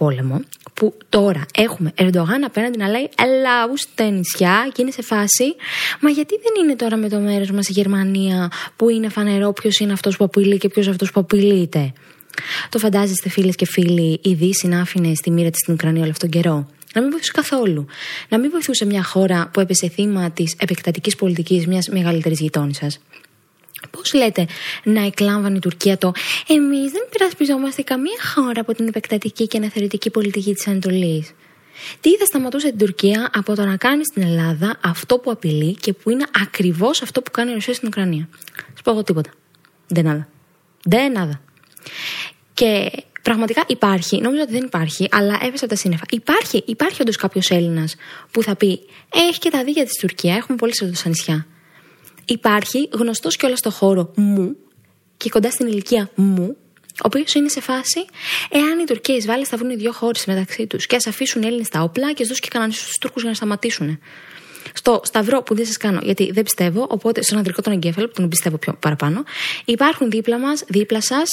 πόλεμο, 0.00 0.40
που 0.74 0.94
τώρα 1.08 1.46
έχουμε 1.54 1.92
Ερντογάν 1.94 2.44
απέναντι 2.44 2.78
να 2.78 2.88
λέει 2.88 3.08
Ελά, 3.18 3.76
στα 3.76 4.10
νησιά 4.10 4.70
και 4.72 4.82
είναι 4.82 4.90
σε 4.90 5.02
φάση. 5.02 5.54
Μα 6.00 6.10
γιατί 6.10 6.34
δεν 6.42 6.64
είναι 6.64 6.76
τώρα 6.76 6.96
με 6.96 7.08
το 7.08 7.18
μέρος 7.18 7.50
μας 7.50 7.68
η 7.68 7.72
Γερμανία 7.72 8.50
που 8.76 8.88
είναι 8.88 9.08
φανερό 9.08 9.52
ποιος 9.52 9.78
είναι 9.78 9.92
αυτός 9.92 10.16
που 10.16 10.24
απειλεί 10.24 10.58
και 10.58 10.68
ποιος 10.68 10.88
αυτός 10.88 11.12
που 11.12 11.20
απειλείται; 11.20 11.92
Το 12.68 12.78
φαντάζεστε, 12.78 13.28
φίλες 13.28 13.54
και 13.54 13.66
φίλοι, 13.66 14.20
η 14.22 14.34
Δύση 14.34 14.66
να 14.66 14.80
άφηνε 14.80 15.14
στη 15.14 15.30
μοίρα 15.30 15.50
της 15.50 15.60
στην 15.60 15.74
Ουκρανία 15.74 16.02
όλο 16.02 16.10
αυτόν 16.10 16.30
τον 16.30 16.40
καιρό; 16.40 16.66
Να 16.94 17.00
μην 17.00 17.10
βοηθούσε 17.10 17.32
καθόλου. 17.34 17.86
Να 18.28 18.38
μην 18.38 18.50
βοηθούσε 18.50 18.84
μια 18.84 19.02
χώρα 19.02 19.50
που 19.52 19.60
έπεσε 19.60 19.88
θύμα 19.88 20.30
της 20.30 20.54
επεκτατικής 20.58 21.16
πολιτικής 21.16 21.66
μιας 21.66 21.88
μεγαλύτερης 21.88 22.40
γειτόνισσας. 22.40 23.00
Πώς 23.90 24.14
λέτε 24.14 24.46
να 24.84 25.04
εκλάμβανε 25.06 25.56
η 25.56 25.60
Τουρκία 25.60 25.98
το 25.98 26.12
Εμείς 26.46 26.90
δεν 26.90 27.02
υπερασπιζόμαστε 27.06 27.82
καμία 27.82 28.18
χώρα 28.34 28.60
από 28.60 28.74
την 28.74 28.88
επεκτατική 28.88 29.46
και 29.46 29.56
αναθεωρητική 29.56 30.10
πολιτική 30.10 30.54
της 30.54 30.66
Ανατολής. 30.66 31.32
Τι 32.00 32.16
θα 32.16 32.24
σταματούσε 32.24 32.68
την 32.68 32.78
Τουρκία 32.78 33.30
από 33.34 33.54
το 33.54 33.64
να 33.64 33.76
κάνει 33.76 34.04
στην 34.04 34.22
Ελλάδα 34.22 34.78
αυτό 34.80 35.18
που 35.18 35.30
απειλεί 35.30 35.74
και 35.74 35.92
που 35.92 36.10
είναι 36.10 36.24
ακριβώς 36.42 37.02
αυτό 37.02 37.22
που 37.22 37.30
κάνει 37.30 37.50
η 37.50 37.54
Ρωσίας 37.54 37.76
στην 37.76 37.88
Ουκρανία. 37.88 38.28
Σου 38.76 38.82
πω 38.84 38.90
εγώ 38.90 39.02
τίποτα. 39.02 39.30
Δεν 39.86 40.08
άδα. 40.08 40.28
Δεν 40.84 41.18
άδα. 41.18 41.40
Και 42.54 42.90
Πραγματικά 43.22 43.64
υπάρχει. 43.66 44.20
Νόμιζα 44.20 44.42
ότι 44.42 44.52
δεν 44.52 44.64
υπάρχει, 44.64 45.08
αλλά 45.10 45.34
έπεσα 45.34 45.64
από 45.64 45.74
τα 45.74 45.76
σύννεφα. 45.76 46.04
Υπάρχει, 46.10 46.62
υπάρχει 46.66 47.02
όντως 47.02 47.16
κάποιος 47.16 47.50
Έλληνας 47.50 47.96
που 48.30 48.42
θα 48.42 48.56
πει: 48.56 48.80
Έχει 49.14 49.38
και 49.38 49.50
τα 49.50 49.64
δίκαια 49.64 49.84
της 49.84 49.98
Τουρκία, 50.00 50.34
έχουμε 50.34 50.56
πολύ 50.56 50.74
σε 50.74 50.94
στα 50.94 51.08
νησιά. 51.08 51.46
Υπάρχει 52.30 52.88
γνωστός 52.92 53.36
και 53.36 53.46
όλα 53.46 53.56
στο 53.56 53.70
χώρο 53.70 54.12
μου 54.16 54.56
και 55.16 55.28
κοντά 55.28 55.50
στην 55.50 55.66
ηλικία 55.66 56.10
μου, 56.14 56.56
ο 56.86 57.02
οποίος 57.02 57.34
είναι 57.34 57.48
σε 57.48 57.60
φάση, 57.60 58.04
εάν 58.50 58.78
οι 58.78 58.84
Τουρκίε 58.84 59.16
εισβάλλει, 59.16 59.44
θα 59.44 59.56
βρουν 59.56 59.70
οι 59.70 59.76
δύο 59.76 59.92
χώρες 59.92 60.26
μεταξύ 60.26 60.66
τους 60.66 60.86
και 60.86 60.96
ας 60.96 61.06
αφήσουν 61.06 61.42
οι 61.42 61.46
Έλληνες 61.46 61.68
τα 61.68 61.80
όπλα 61.80 62.12
και 62.12 62.22
ας 62.22 62.28
δώσουν 62.28 62.42
και 62.42 62.48
κανένα 62.48 62.72
στους 62.72 62.98
Τούρκους 63.00 63.22
για 63.22 63.30
να 63.30 63.36
σταματήσουν. 63.36 63.98
Στο 64.72 65.00
σταυρό 65.04 65.42
που 65.42 65.54
δεν 65.54 65.66
σα 65.66 65.72
κάνω, 65.72 66.00
γιατί 66.02 66.30
δεν 66.32 66.42
πιστεύω, 66.42 66.86
οπότε 66.88 67.22
στον 67.22 67.38
ανδρικό 67.38 67.62
τον 67.62 67.72
εγκέφαλο, 67.72 68.06
που 68.06 68.12
τον 68.14 68.28
πιστεύω 68.28 68.56
πιο 68.56 68.76
παραπάνω, 68.80 69.24
υπάρχουν 69.64 70.10
δίπλα 70.10 70.38
μας, 70.38 70.64
δίπλα 70.68 71.00
σας, 71.00 71.28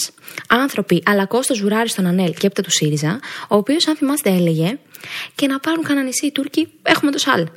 άνθρωποι, 0.47 1.03
αλλά 1.05 1.25
Κώστο 1.25 1.55
Ζουράρη 1.55 1.89
στον 1.89 2.05
Ανέλ 2.05 2.33
και 2.33 2.45
έπειτα 2.47 2.61
του 2.61 2.71
ΣΥΡΙΖΑ, 2.71 3.19
ο 3.49 3.55
οποίος, 3.55 3.87
αν 3.87 3.95
θυμάστε, 3.95 4.29
έλεγε 4.29 4.77
και 5.35 5.47
να 5.47 5.59
πάρουν 5.59 5.83
κανένα 5.83 6.05
νησί 6.05 6.25
οι 6.25 6.31
Τούρκοι, 6.31 6.67
έχουμε 6.81 7.11
το 7.11 7.17
σάλ. 7.17 7.47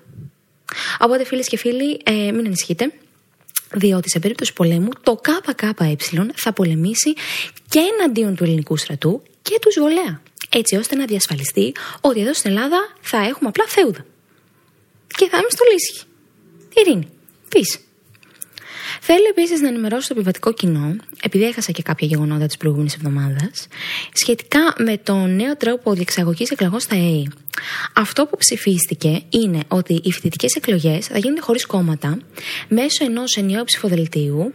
Οπότε, 0.99 1.25
φίλες 1.25 1.49
και 1.49 1.57
φίλοι, 1.57 2.01
ε, 2.05 2.13
μην 2.13 2.47
ανησυχείτε. 2.47 2.93
Διότι 3.73 4.11
σε 4.11 4.19
περίπτωση 4.19 4.53
πολέμου 4.53 4.89
το 5.03 5.21
ΚΚΕ 5.21 5.97
θα 6.35 6.53
πολεμήσει 6.53 7.13
και 7.69 7.81
εναντίον 7.99 8.37
του 8.37 8.45
ελληνικού 8.45 8.77
στρατού 8.77 9.23
και 9.43 9.59
του 9.61 9.73
Ζολέα. 9.73 10.23
Έτσι 10.49 10.77
ώστε 10.77 10.97
να 10.97 11.05
διασφαλιστεί 11.05 11.75
ότι 12.01 12.21
εδώ 12.21 12.35
στην 12.35 12.51
Ελλάδα 12.51 12.79
θα 13.01 13.17
έχουμε 13.17 13.49
απλά 13.49 13.65
θέουδα 13.69 14.05
και 15.07 15.29
θα 15.29 15.37
είμαι 15.37 15.51
στο 15.51 15.65
λύση. 15.73 16.05
Ειρήνη. 16.75 17.09
Peace. 17.53 17.90
Θέλω 19.01 19.25
επίσης 19.31 19.61
να 19.61 19.69
ενημερώσω 19.69 20.09
το 20.09 20.15
επιβατικό 20.17 20.53
κοινό, 20.53 20.97
επειδή 21.23 21.45
έχασα 21.45 21.73
και 21.73 21.83
κάποια 21.83 22.07
γεγονότα 22.07 22.47
της 22.47 22.57
προηγούμενης 22.57 22.95
εβδομάδας, 22.95 23.67
σχετικά 24.13 24.75
με 24.79 24.99
το 24.99 25.15
νέο 25.15 25.57
τρόπο 25.57 25.93
διεξαγωγής 25.93 26.51
εκλογών 26.51 26.81
στα 26.81 26.95
ΕΕ. 26.95 27.23
Αυτό 27.95 28.27
που 28.27 28.37
ψηφίστηκε 28.37 29.23
είναι 29.29 29.61
ότι 29.69 30.01
οι 30.05 30.13
φοιτητικές 30.13 30.55
εκλογές 30.55 31.07
θα 31.07 31.19
γίνουν 31.19 31.43
χωρίς 31.43 31.67
κόμματα, 31.67 32.19
μέσω 32.69 33.05
ενός 33.05 33.37
ενιαίου 33.37 33.65
ψηφοδελτίου 33.65 34.55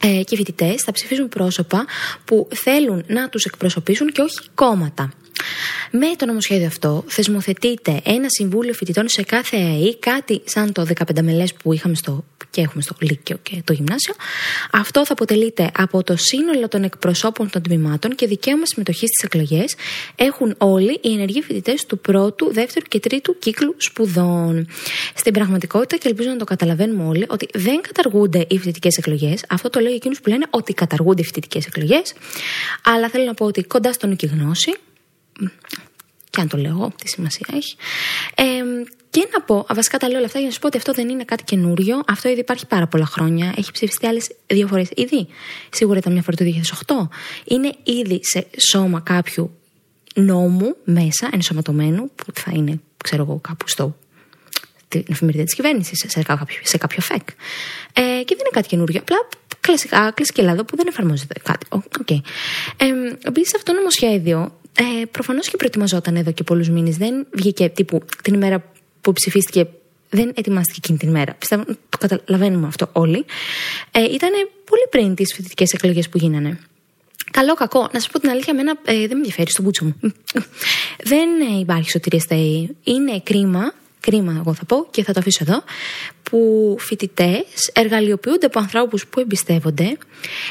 ε, 0.00 0.22
και 0.22 0.34
οι 0.34 0.36
φοιτητές 0.36 0.82
θα 0.82 0.92
ψηφίζουν 0.92 1.28
πρόσωπα 1.28 1.84
που 2.24 2.48
θέλουν 2.54 3.04
να 3.06 3.28
τους 3.28 3.44
εκπροσωπήσουν 3.44 4.12
και 4.12 4.20
όχι 4.20 4.38
κόμματα. 4.54 5.12
Με 5.90 6.06
το 6.16 6.26
νομοσχέδιο 6.26 6.66
αυτό 6.66 7.04
θεσμοθετείται 7.06 8.00
ένα 8.04 8.26
συμβούλιο 8.28 8.74
φοιτητών 8.74 9.08
σε 9.08 9.22
κάθε 9.22 9.56
ΑΕΗ, 9.56 9.98
κάτι 9.98 10.42
σαν 10.44 10.72
το 10.72 10.86
15 11.14 11.22
μελέ 11.22 11.44
που 11.62 11.72
είχαμε 11.72 11.94
στο 11.94 12.24
και 12.54 12.60
έχουμε 12.60 12.82
στο 12.82 12.94
Λύκειο 12.98 13.36
και 13.42 13.62
το 13.64 13.72
Γυμνάσιο. 13.72 14.14
Αυτό 14.72 15.06
θα 15.06 15.12
αποτελείται 15.12 15.70
από 15.76 16.02
το 16.02 16.16
σύνολο 16.16 16.68
των 16.68 16.82
εκπροσώπων 16.82 17.50
των 17.50 17.62
τμήματων 17.62 18.14
και 18.14 18.26
δικαίωμα 18.26 18.66
συμμετοχής 18.66 19.08
στις 19.08 19.24
εκλογές 19.24 19.74
έχουν 20.14 20.54
όλοι 20.58 20.98
οι 21.02 21.12
ενεργοί 21.12 21.42
φοιτητές 21.42 21.86
του 21.86 21.98
πρώτου, 21.98 22.52
δεύτερου 22.52 22.86
και 22.86 23.00
τρίτου 23.00 23.38
κύκλου 23.38 23.74
σπουδών. 23.78 24.68
Στην 25.14 25.32
πραγματικότητα, 25.32 25.96
και 25.96 26.08
ελπίζω 26.08 26.28
να 26.28 26.36
το 26.36 26.44
καταλαβαίνουμε 26.44 27.04
όλοι, 27.04 27.26
ότι 27.28 27.48
δεν 27.54 27.80
καταργούνται 27.80 28.46
οι 28.48 28.58
φοιτητικές 28.58 28.96
εκλογές. 28.96 29.44
Αυτό 29.48 29.70
το 29.70 29.78
λέω 29.78 29.88
για 29.88 29.96
εκείνους 29.96 30.20
που 30.20 30.28
λένε 30.28 30.46
ότι 30.50 30.72
καταργούνται 30.74 31.22
οι 31.22 31.24
φοιτητικές 31.24 31.66
εκλογές. 31.66 32.14
Αλλά 32.84 33.08
θέλω 33.08 33.24
να 33.24 33.34
πω 33.34 33.44
ότι 33.44 33.62
κοντά 33.62 33.92
στον 33.92 34.08
νίκη 34.08 34.26
γνώση, 34.26 34.74
και 36.30 36.40
αν 36.40 36.48
το 36.48 36.56
λέω 36.56 36.70
εγώ, 36.70 36.92
τι 36.98 37.08
σημασία 37.08 37.46
έχει. 37.52 37.76
Ε, 38.34 38.44
και 39.14 39.28
να 39.32 39.40
πω, 39.40 39.66
βασικά 39.74 39.98
τα 39.98 40.08
λέω 40.08 40.16
όλα 40.16 40.26
αυτά 40.26 40.38
για 40.38 40.48
να 40.48 40.54
σα 40.54 40.60
πω 40.60 40.66
ότι 40.66 40.76
αυτό 40.76 40.92
δεν 40.92 41.08
είναι 41.08 41.24
κάτι 41.24 41.44
καινούριο. 41.44 42.00
Αυτό 42.06 42.28
ήδη 42.28 42.40
υπάρχει 42.40 42.66
πάρα 42.66 42.86
πολλά 42.86 43.06
χρόνια. 43.06 43.54
Έχει 43.56 43.72
ψηφιστεί 43.72 44.06
άλλες 44.06 44.30
δύο 44.46 44.66
φορές 44.66 44.88
ήδη. 44.96 45.26
Σίγουρα 45.70 45.98
ήταν 45.98 46.12
μια 46.12 46.22
φορά 46.22 46.36
το 46.36 46.44
2008. 46.86 47.08
Είναι 47.44 47.74
ήδη 47.82 48.20
σε 48.22 48.46
σώμα 48.70 49.00
κάποιου 49.00 49.50
νόμου 50.14 50.76
μέσα, 50.84 51.28
ενσωματωμένου, 51.32 52.10
που 52.14 52.32
θα 52.34 52.50
είναι, 52.54 52.80
ξέρω 53.04 53.22
εγώ, 53.22 53.38
κάπου 53.42 53.68
στο 53.68 53.96
την 54.88 55.04
εφημερίδα 55.08 55.44
της 55.44 55.54
κυβέρνησης, 55.54 56.04
σε 56.08 56.22
κάποιο, 56.22 56.58
σε 56.62 56.78
κάποιο 56.78 57.02
ΦΕΚ. 57.02 57.28
Ε, 57.92 58.02
και 58.02 58.34
δεν 58.34 58.38
είναι 58.38 58.52
κάτι 58.52 58.68
καινούριο. 58.68 59.00
Απλά 59.00 59.16
κλασικά, 59.60 60.10
κλασική 60.14 60.40
Ελλάδα 60.40 60.64
που 60.64 60.76
δεν 60.76 60.86
εφαρμόζεται 60.88 61.34
κάτι. 61.42 61.66
Okay. 61.70 62.18
Ε, 62.76 62.86
Επίση, 63.24 63.52
αυτό 63.56 63.72
το 63.72 63.78
νομοσχέδιο 63.78 64.58
ε, 64.74 65.04
προφανώς 65.04 65.48
και 65.48 65.56
προετοιμαζόταν 65.56 66.16
εδώ 66.16 66.32
και 66.32 66.42
πολλούς 66.42 66.68
μήνες. 66.68 66.96
Δεν 66.96 67.26
βγήκε 67.30 67.68
τύπου 67.68 68.00
την 68.22 68.34
ημέρα 68.34 68.72
που 69.04 69.12
ψηφίστηκε, 69.12 69.66
δεν 70.10 70.32
ετοιμάστηκε 70.34 70.78
εκείνη 70.82 70.98
την 70.98 71.08
ημέρα. 71.08 71.34
Πιστεύω, 71.34 71.64
το 71.64 71.98
καταλαβαίνουμε 71.98 72.66
αυτό 72.66 72.88
όλοι. 72.92 73.24
Ε, 73.90 74.02
ήταν 74.02 74.30
πολύ 74.64 74.86
πριν 74.90 75.14
τις 75.14 75.34
φοιτητικές 75.34 75.72
εκλογές 75.72 76.08
που 76.08 76.18
γίνανε. 76.18 76.58
Καλό, 77.30 77.54
κακό. 77.54 77.80
Να 77.92 78.00
σας 78.00 78.08
πω 78.08 78.20
την 78.20 78.30
αλήθεια, 78.30 78.52
εμένα 78.52 78.78
ε, 78.84 78.92
δεν 78.94 79.08
με 79.08 79.16
ενδιαφέρει 79.16 79.50
στον 79.50 79.64
μπούτσο 79.64 79.84
μου. 79.84 79.94
δεν 81.10 81.28
ε, 81.40 81.58
υπάρχει 81.58 81.90
σωτηρία 81.90 82.20
στα 82.20 82.36
Είναι 82.84 83.20
κρίμα 83.22 83.72
κρίμα 84.04 84.34
εγώ 84.38 84.54
θα 84.54 84.64
πω 84.64 84.86
και 84.90 85.04
θα 85.04 85.12
το 85.12 85.20
αφήσω 85.20 85.44
εδώ, 85.48 85.62
που 86.34 86.76
φοιτητές 86.78 87.70
εργαλειοποιούνται 87.72 88.46
από 88.46 88.58
ανθρώπους 88.58 89.06
που 89.06 89.20
εμπιστεύονται, 89.20 89.96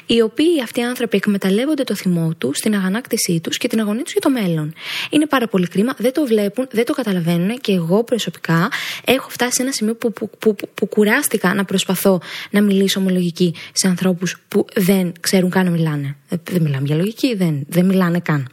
οι 0.06 0.22
οποίοι 0.22 0.62
αυτοί 0.64 0.80
οι 0.80 0.84
άνθρωποι 0.84 1.18
εκμεταλλεύονται 1.18 1.84
το 1.84 1.96
θυμό 1.96 2.34
τους, 2.38 2.60
την 2.60 2.76
αγανάκτησή 2.76 3.40
τους 3.40 3.58
και 3.58 3.68
την 3.68 3.80
αγωνία 3.80 4.04
τους 4.04 4.12
για 4.12 4.22
το 4.22 4.30
μέλλον. 4.30 4.74
Είναι 5.10 5.26
πάρα 5.26 5.48
πολύ 5.48 5.68
κρίμα, 5.68 5.94
δεν 5.98 6.14
το 6.14 6.26
βλέπουν, 6.26 6.68
δεν 6.72 6.86
το 6.86 6.94
καταλαβαίνουν 6.94 7.60
και 7.60 7.72
εγώ 7.72 8.04
προσωπικά 8.04 8.72
έχω 9.06 9.30
φτάσει 9.30 9.52
σε 9.52 9.62
ένα 9.62 9.72
σημείο 9.72 9.96
που, 9.96 10.14
που, 10.14 10.30
που, 10.40 10.56
που 10.74 10.86
κουράστηκα 10.86 11.54
να 11.54 11.66
προσπαθώ 11.66 12.22
να 12.50 12.62
μιλήσω 12.62 13.00
με 13.00 13.12
λογική 13.12 13.56
σε 13.72 13.88
ανθρώπους 13.88 14.38
που 14.48 14.66
δεν 14.76 15.12
ξέρουν 15.20 15.50
καν 15.50 15.66
να 15.66 15.72
μιλάνε. 15.72 16.16
Δεν 16.52 16.62
μιλάμε 16.62 16.86
για 16.86 16.96
λογική, 16.96 17.36
δεν, 17.36 17.66
δεν 17.68 17.86
μιλάνε 17.86 18.20
καν. 18.20 18.50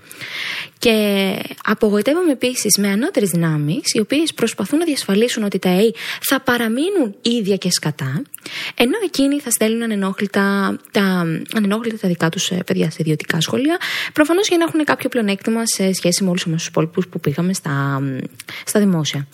Και 0.80 1.36
απογοητεύομαι 1.64 2.32
επίσης 2.32 2.78
με 2.78 2.88
ανώτερες 2.88 3.30
δυνάμεις, 3.30 3.82
οι 3.92 4.00
οποίες 4.00 4.34
προσπαθούν 4.34 4.78
να 4.78 4.84
διασφαλίσουν 4.84 5.42
ότι 5.42 5.58
τα 5.58 5.70
ΑΕΗ 5.70 5.94
θα 6.20 6.40
παραμείνουν 6.40 7.14
ίδια 7.22 7.56
και 7.56 7.70
σκατά, 7.70 8.22
ενώ 8.74 8.98
εκείνοι 9.04 9.40
θα 9.40 9.50
στέλνουν 9.50 9.82
ανενόχλητα 9.82 10.76
τα, 10.90 11.02
ανενόχλητα 11.54 11.96
τα 11.96 12.08
δικά 12.08 12.28
τους 12.28 12.50
ε, 12.50 12.62
παιδιά 12.66 12.90
σε 12.90 12.96
ιδιωτικά 13.00 13.40
σχολεία, 13.40 13.78
προφανώς 14.12 14.48
για 14.48 14.56
να 14.56 14.64
έχουν 14.64 14.84
κάποιο 14.84 15.08
πλεονέκτημα 15.08 15.62
σε 15.66 15.92
σχέση 15.92 16.22
με 16.22 16.28
όλους 16.28 16.42
τους 16.42 16.66
υπόλοιπους 16.66 17.08
που 17.08 17.20
πήγαμε 17.20 17.52
στα, 17.52 18.02
στα 18.64 18.80
δημόσια. 18.80 19.26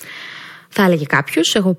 Θα 0.68 0.82
έλεγε 0.82 1.04
κάποιος, 1.04 1.54
εγώ 1.54 1.78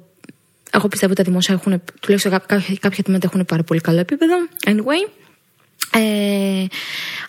εγώ 0.71 0.87
πιστεύω 0.87 1.11
ότι 1.11 1.21
τα 1.21 1.29
δημόσια 1.29 1.53
έχουν, 1.53 1.81
τουλάχιστον 1.99 2.31
κάποια, 2.45 2.75
κάποια 2.79 3.03
τμήματα 3.03 3.29
έχουν 3.33 3.45
πάρα 3.45 3.63
πολύ 3.63 3.81
καλό 3.81 3.99
επίπεδο. 3.99 4.35
Anyway, 4.65 5.26
ε, 5.91 6.65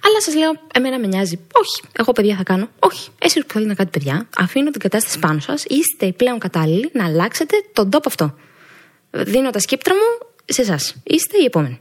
αλλά 0.03 0.21
σας 0.21 0.35
λέω, 0.35 0.53
εμένα 0.73 0.99
με 0.99 1.07
νοιάζει. 1.07 1.39
Όχι, 1.53 1.83
εγώ 1.93 2.13
παιδιά 2.13 2.37
θα 2.37 2.43
κάνω. 2.43 2.69
Όχι, 2.79 3.09
εσείς 3.19 3.43
που 3.43 3.53
θέλετε 3.53 3.71
να 3.71 3.77
κάνετε 3.77 3.99
παιδιά, 3.99 4.29
αφήνω 4.37 4.71
την 4.71 4.81
κατάσταση 4.81 5.19
πάνω 5.19 5.41
σας. 5.41 5.65
Είστε 5.69 6.13
πλέον 6.13 6.39
κατάλληλοι 6.39 6.91
να 6.93 7.05
αλλάξετε 7.05 7.57
τον 7.73 7.91
τόπο 7.91 8.09
αυτό. 8.09 8.35
Δίνω 9.11 9.51
τα 9.51 9.59
σκύπτρα 9.59 9.95
μου 9.95 10.29
σε 10.45 10.63
εσάς. 10.63 10.95
Είστε 11.03 11.39
οι 11.43 11.45
επόμενοι. 11.45 11.81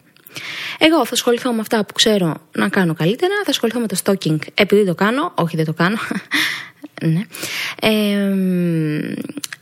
Εγώ 0.80 1.06
θα 1.06 1.14
ασχοληθώ 1.14 1.54
με 1.54 1.60
αυτά 1.60 1.86
που 1.86 1.94
ξέρω 1.94 2.36
να 2.52 2.70
κάνω 2.70 2.94
καλύτερα. 2.94 3.34
Θα 3.44 3.50
ασχοληθώ 3.50 3.80
με 3.80 3.88
το 3.88 3.98
stalking 4.04 4.38
επειδή 4.54 4.86
το 4.86 4.96
κάνω. 4.96 5.34
Όχι, 5.36 5.56
δεν 5.56 5.66
το 5.66 5.74
κάνω. 5.74 5.98
ναι. 7.14 7.22
Ε, 7.82 8.34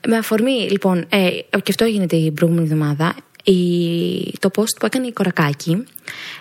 με 0.08 0.18
αφορμή, 0.18 0.68
λοιπόν, 0.70 1.06
ε, 1.10 1.30
και 1.50 1.70
αυτό 1.70 1.86
έγινε 1.86 2.06
την 2.06 2.34
προηγούμενη 2.34 2.68
εβδομάδα. 2.68 3.16
Η, 3.48 4.38
το 4.40 4.50
post 4.56 4.78
που 4.80 4.86
έκανε 4.86 5.08
η 5.08 5.12
Κορακάκη, 5.12 5.84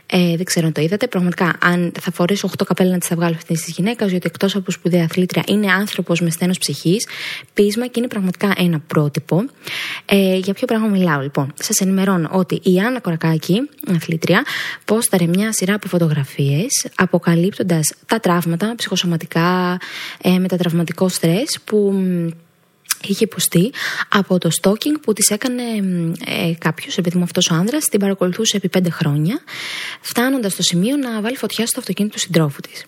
ε, 0.07 0.37
δεν 0.37 0.45
ξέρω 0.45 0.67
αν 0.67 0.73
το 0.73 0.81
είδατε, 0.81 1.07
πραγματικά 1.07 1.57
αν 1.63 1.93
θα 2.01 2.11
φορέσω 2.11 2.51
8 2.59 2.63
καπέλα 2.67 2.91
να 2.91 2.99
τη 2.99 3.09
τα 3.09 3.17
βγάλω 3.17 3.35
αυτή 3.35 3.55
τη 3.55 3.71
γυναίκα, 3.71 4.07
γιατί 4.07 4.27
εκτός 4.27 4.57
από 4.57 4.71
σπουδαία 4.71 5.05
αθλήτρια 5.05 5.43
είναι 5.47 5.73
άνθρωπος 5.73 6.21
με 6.21 6.31
στένο 6.31 6.53
ψυχής, 6.59 7.09
πείσμα 7.55 7.87
και 7.87 7.93
είναι 7.97 8.09
πραγματικά 8.09 8.53
ένα 8.57 8.81
πρότυπο. 8.87 9.45
Ε, 10.05 10.37
για 10.37 10.55
ποιο 10.55 10.67
πράγμα 10.67 10.87
μιλάω 10.87 11.21
λοιπόν. 11.21 11.53
Σας 11.55 11.81
ενημερώνω 11.81 12.29
ότι 12.33 12.61
η 12.63 12.81
Άννα 12.81 13.01
Κορακάκη, 13.01 13.69
αθλήτρια, 13.95 14.45
πόσταρε 14.85 15.27
μια 15.27 15.53
σειρά 15.53 15.75
από 15.75 15.89
φωτογραφίες 15.89 16.87
αποκαλύπτοντας 16.95 17.95
τα 18.07 18.21
τραύματα 18.21 18.75
ψυχοσωματικά, 18.77 19.81
ε, 20.23 20.39
μετατραυματικό 20.39 21.09
στρες 21.09 21.59
που 21.65 21.93
είχε 23.09 23.25
υποστεί 23.25 23.73
από 24.09 24.39
το 24.39 24.51
stalking 24.63 25.01
που 25.03 25.13
της 25.13 25.31
έκανε 25.31 25.63
ε, 26.27 26.53
κάποιος, 26.59 26.99
επειδή 26.99 27.17
μου 27.19 27.25
αυτός 27.25 27.51
ο 27.51 27.55
άνδρας, 27.55 27.85
την 27.85 28.01
παρακολουθούσε 28.01 28.57
επί 28.57 28.69
πέντε 28.69 28.91
χρόνια, 28.91 29.41
φτάνοντας 30.01 30.53
στο 30.53 30.63
σημείο 30.63 30.97
να 30.97 31.21
βάλει 31.21 31.37
φωτιά 31.37 31.67
στο 31.67 31.81
αυτοκίνητο 31.81 32.15
του 32.15 32.21
συντρόφου 32.21 32.61
της. 32.61 32.85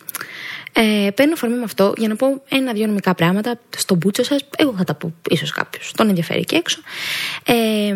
Ε, 0.72 1.10
παίρνω 1.10 1.36
φορμή 1.36 1.56
με 1.56 1.62
αυτό 1.62 1.92
για 1.96 2.08
να 2.08 2.16
πω 2.16 2.42
ένα-δυο 2.48 2.86
νομικά 2.86 3.14
πράγματα 3.14 3.60
στον 3.76 3.96
μπούτσο 3.96 4.24
σας. 4.24 4.40
Εγώ 4.56 4.74
θα 4.76 4.84
τα 4.84 4.94
πω, 4.94 5.14
ίσως 5.30 5.50
κάποιος 5.50 5.92
τον 5.96 6.08
ενδιαφέρει 6.08 6.44
και 6.44 6.56
έξω. 6.56 6.80
Ε, 7.44 7.94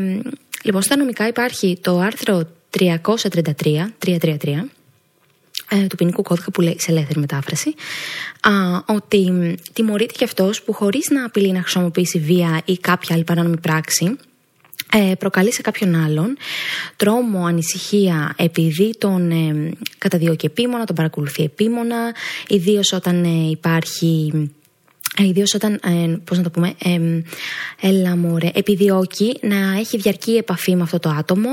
λοιπόν, 0.63 0.83
στα 0.83 0.97
νομικά 0.97 1.27
υπάρχει 1.27 1.79
το 1.81 1.99
άρθρο 1.99 2.49
333, 2.79 3.93
333 3.99 4.37
ε, 4.47 4.65
του 5.89 5.97
ποινικού 5.97 6.23
κώδικα 6.23 6.51
που 6.51 6.61
λέει 6.61 6.77
σε 6.79 6.91
ελεύθερη 6.91 7.21
μετάφραση, 7.21 7.75
α, 8.41 8.51
ότι 8.87 9.55
τιμωρείται 9.73 10.13
και 10.17 10.25
αυτός 10.25 10.63
που 10.63 10.73
χωρίς 10.73 11.11
να 11.11 11.25
απειλεί 11.25 11.53
να 11.53 11.61
χρησιμοποιήσει 11.61 12.19
βία 12.19 12.63
ή 12.65 12.79
κάποια 12.79 13.15
άλλη 13.15 13.25
παράνομη 13.25 13.61
πράξη, 13.61 14.17
ε, 14.93 15.15
προκαλεί 15.19 15.53
σε 15.53 15.63
κάποιον 15.63 15.95
άλλον 15.95 16.37
τρόμο, 16.97 17.47
ανησυχία 17.47 18.35
επειδή 18.37 18.95
τον 18.99 19.31
ε, 19.31 19.71
καταδιώκει 19.99 20.47
επίμονα, 20.47 20.85
τον 20.85 20.97
παρακολουθεί 20.97 21.43
επίμονα, 21.43 22.15
ιδίως 22.49 22.93
όταν 22.93 23.25
ε, 23.25 23.49
υπάρχει 23.51 24.31
ε, 24.35 24.39
Ιδίως 25.19 25.55
όταν, 25.55 25.73
ε, 25.73 26.17
πώς 26.25 26.37
να 26.37 26.43
το 26.43 26.51
πούμε, 26.51 26.75
ε, 26.79 27.01
έλα 27.81 28.17
μωρέ, 28.17 28.51
επιδιώκει 28.55 29.39
να 29.41 29.79
έχει 29.79 29.97
διαρκή 29.97 30.37
επαφή 30.37 30.77
με 30.77 30.83
αυτό 30.83 30.99
το 30.99 31.09
άτομο, 31.09 31.49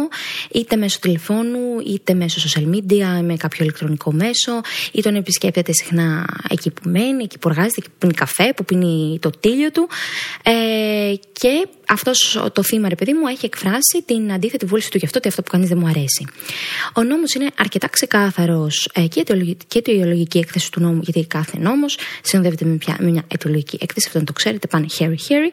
είτε 0.51 0.75
μέσω 0.75 0.99
τηλεφώνου, 0.99 1.79
είτε 1.87 2.13
μέσω 2.13 2.49
social 2.49 2.75
media, 2.75 3.21
με 3.23 3.35
κάποιο 3.37 3.63
ηλεκτρονικό 3.63 4.11
μέσο, 4.11 4.61
ή 4.91 5.01
τον 5.01 5.15
επισκέπτεται 5.15 5.71
συχνά 5.73 6.25
εκεί 6.49 6.71
που 6.71 6.89
μένει, 6.89 7.23
εκεί 7.23 7.37
που 7.37 7.49
εργάζεται, 7.49 7.75
εκεί 7.77 7.89
που 7.89 7.95
πίνει 7.97 8.13
καφέ, 8.13 8.53
που 8.55 8.65
πίνει 8.65 9.19
το 9.21 9.29
τίλιο 9.29 9.71
του. 9.71 9.87
Ε, 10.43 11.13
και 11.31 11.67
αυτός 11.87 12.41
το 12.53 12.63
θύμα, 12.63 12.89
ρε 12.89 12.95
παιδί 12.95 13.13
μου, 13.13 13.27
έχει 13.27 13.45
εκφράσει 13.45 14.03
την 14.05 14.31
αντίθετη 14.31 14.65
βούληση 14.65 14.91
του 14.91 14.97
γι' 14.97 15.05
αυτό 15.05 15.17
ότι 15.17 15.27
αυτό 15.27 15.41
που 15.41 15.51
κάνεις 15.51 15.69
δεν 15.69 15.77
μου 15.77 15.87
αρέσει. 15.87 16.27
Ο 16.93 17.03
νόμος 17.03 17.33
είναι 17.33 17.47
αρκετά 17.57 17.87
ξεκάθαρος 17.87 18.89
ε, 18.93 19.01
και, 19.07 19.23
και 19.67 19.81
η 19.85 19.91
ιδεολογική 19.91 20.37
έκθεση 20.37 20.71
του 20.71 20.81
νόμου, 20.81 20.99
γιατί 21.03 21.25
κάθε 21.27 21.57
νόμος 21.59 21.97
συνοδεύεται 22.23 22.65
με, 22.65 22.77
με 22.99 23.11
μια 23.11 23.23
αιτιολογική 23.47 23.77
έκθεση, 23.81 24.05
αυτό 24.07 24.19
να 24.19 24.25
το 24.25 24.33
ξέρετε, 24.33 24.67
πάνε 24.67 24.85
hairy-hairy. 24.99 25.51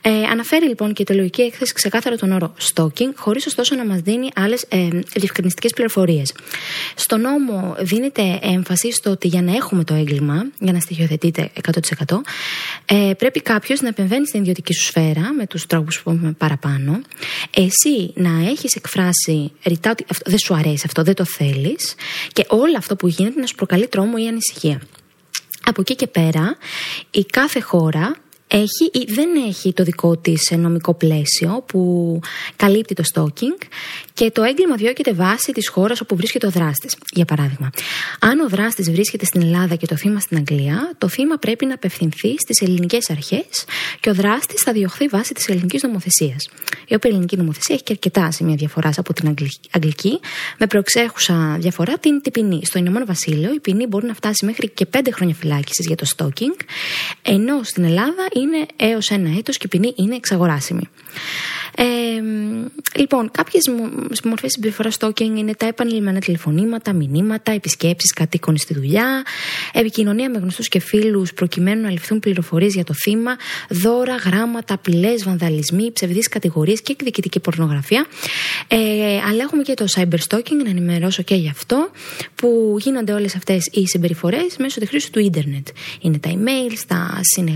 Ε, 0.00 0.10
αναφέρει 0.30 0.66
λοιπόν 0.66 0.92
και 0.92 1.02
η 1.02 1.06
αιτιολογική 1.08 1.42
έκθεση 1.42 1.72
ξεκάθαρα 1.72 2.16
τον 2.16 2.32
όρο 2.32 2.54
stalking, 2.74 3.12
χωρίς 3.14 3.46
ωστόσο 3.46 3.74
να 3.74 3.84
μας 3.86 4.00
δίνει 4.00 4.28
άλλες 4.34 4.64
ε, 4.68 4.88
διευκρινιστικές 5.14 5.72
πληροφορίες. 5.72 6.34
Στο 6.94 7.16
νόμο 7.16 7.76
δίνεται 7.78 8.38
έμφαση 8.42 8.92
στο 8.92 9.10
ότι 9.10 9.28
για 9.28 9.42
να 9.42 9.54
έχουμε 9.56 9.84
το 9.84 9.94
έγκλημα, 9.94 10.46
για 10.58 10.72
να 10.72 10.80
στοιχειοθετείτε 10.80 11.50
100%, 12.06 12.22
ε, 12.84 13.12
πρέπει 13.18 13.40
κάποιος 13.40 13.80
να 13.80 13.88
επεμβαίνει 13.88 14.26
στην 14.26 14.40
ιδιωτική 14.40 14.74
σου 14.74 14.84
σφαίρα 14.84 15.32
με 15.32 15.46
τους 15.46 15.66
τρόπους 15.66 16.02
που 16.02 16.10
πούμε 16.10 16.32
παραπάνω. 16.32 17.00
Εσύ 17.50 18.12
να 18.14 18.48
έχεις 18.50 18.74
εκφράσει 18.74 19.52
ρητά 19.64 19.90
ότι 19.90 20.04
αυτό, 20.10 20.30
δεν 20.30 20.38
σου 20.38 20.54
αρέσει 20.54 20.82
αυτό, 20.86 21.02
δεν 21.02 21.14
το 21.14 21.24
θέλεις 21.24 21.94
και 22.32 22.44
όλο 22.48 22.74
αυτό 22.76 22.96
που 22.96 23.08
γίνεται 23.08 23.40
να 23.40 23.46
σου 23.46 23.54
προκαλεί 23.54 23.86
τρόμο 23.86 24.14
ή 24.18 24.28
ανησυχία. 24.28 24.80
Από 25.68 25.80
εκεί 25.80 25.94
και 25.94 26.06
πέρα, 26.06 26.56
η 27.10 27.24
κάθε 27.24 27.60
χώρα 27.60 28.16
έχει 28.48 28.90
ή 28.92 29.12
δεν 29.12 29.28
έχει 29.46 29.72
το 29.72 29.82
δικό 29.82 30.16
της 30.16 30.52
νομικό 30.56 30.94
πλαίσιο 30.94 31.64
που 31.66 32.20
καλύπτει 32.56 32.94
το 32.94 33.02
stalking 33.14 33.66
και 34.14 34.30
το 34.30 34.42
έγκλημα 34.42 34.76
διώκεται 34.76 35.12
βάσει 35.12 35.52
της 35.52 35.68
χώρας 35.68 36.00
όπου 36.00 36.16
βρίσκεται 36.16 36.46
ο 36.46 36.50
δράστης. 36.50 36.96
Για 37.14 37.24
παράδειγμα, 37.24 37.70
αν 38.20 38.40
ο 38.40 38.48
δράστης 38.48 38.90
βρίσκεται 38.90 39.24
στην 39.24 39.42
Ελλάδα 39.42 39.74
και 39.74 39.86
το 39.86 39.96
θύμα 39.96 40.20
στην 40.20 40.36
Αγγλία, 40.36 40.94
το 40.98 41.08
θύμα 41.08 41.36
πρέπει 41.36 41.66
να 41.66 41.74
απευθυνθεί 41.74 42.34
στις 42.38 42.60
ελληνικές 42.60 43.10
αρχές 43.10 43.64
και 44.00 44.10
ο 44.10 44.14
δράστης 44.14 44.62
θα 44.62 44.72
διωχθεί 44.72 45.06
βάσει 45.06 45.34
της 45.34 45.48
ελληνικής 45.48 45.82
νομοθεσίας. 45.82 46.48
Η 46.88 46.94
οποία 46.94 47.10
ελληνική 47.10 47.36
νομοθεσία 47.36 47.74
έχει 47.74 47.84
και 47.84 47.92
αρκετά 47.92 48.30
σημεία 48.30 48.54
διαφοράς 48.54 48.98
από 48.98 49.12
την 49.12 49.36
αγγλική, 49.72 50.20
με 50.58 50.66
προεξέχουσα 50.66 51.56
διαφορά 51.60 51.98
την, 51.98 52.20
την 52.20 52.32
ποινή. 52.32 52.60
Στο 52.64 52.78
Ηνωμένο 52.78 53.04
Βασίλειο 53.04 53.54
η 53.54 53.60
ποινή 53.60 53.86
μπορεί 53.86 54.06
να 54.06 54.14
φτάσει 54.14 54.44
μέχρι 54.44 54.68
και 54.68 54.86
5 54.96 55.00
χρόνια 55.12 55.34
φυλάκισης 55.34 55.86
για 55.86 55.96
το 55.96 56.06
stalking, 56.16 56.64
ενώ 57.22 57.62
στην 57.62 57.84
Ελλάδα 57.84 58.26
είναι 58.40 58.66
έως 58.76 59.10
ένα 59.10 59.30
έτος 59.38 59.56
και 59.56 59.66
η 59.66 59.68
ποινή 59.68 59.92
είναι 59.96 60.14
εξαγοράσιμη. 60.14 60.88
Ε, 61.78 61.84
λοιπόν, 62.98 63.30
κάποιες 63.30 63.70
μορφές 64.24 64.52
συμπεριφοράς 64.52 64.96
stalking 65.00 65.20
είναι 65.36 65.54
τα 65.54 65.66
επανειλημμένα 65.66 66.18
τηλεφωνήματα, 66.18 66.92
μηνύματα, 66.92 67.52
επισκέψεις 67.52 68.12
κατοίκων 68.12 68.56
στη 68.56 68.74
δουλειά, 68.74 69.22
επικοινωνία 69.72 70.30
με 70.30 70.38
γνωστούς 70.38 70.68
και 70.68 70.78
φίλους 70.80 71.32
προκειμένου 71.32 71.82
να 71.82 71.90
ληφθούν 71.90 72.20
πληροφορίες 72.20 72.74
για 72.74 72.84
το 72.84 72.94
θύμα, 72.94 73.36
δώρα, 73.68 74.14
γράμματα, 74.14 74.74
απειλές, 74.74 75.24
βανδαλισμοί, 75.24 75.92
ψευδείς 75.92 76.28
κατηγορίες 76.28 76.82
και 76.82 76.92
εκδικητική 76.92 77.40
πορνογραφία. 77.40 78.06
Ε, 78.68 78.76
αλλά 79.28 79.42
έχουμε 79.42 79.62
και 79.62 79.74
το 79.74 79.84
cyber 79.94 80.18
stalking, 80.28 80.62
να 80.64 80.70
ενημερώσω 80.70 81.22
και 81.22 81.34
γι' 81.34 81.48
αυτό, 81.48 81.90
που 82.34 82.76
γίνονται 82.80 83.12
όλες 83.12 83.34
αυτές 83.36 83.68
οι 83.72 83.86
συμπεριφορές 83.86 84.56
μέσω 84.58 84.80
τη 84.80 84.86
χρήση 84.86 85.12
του 85.12 85.18
ίντερνετ. 85.18 85.68
Είναι 86.00 86.18
τα 86.18 86.30
email, 86.32 86.74
τα 86.86 87.20
συνε, 87.22 87.52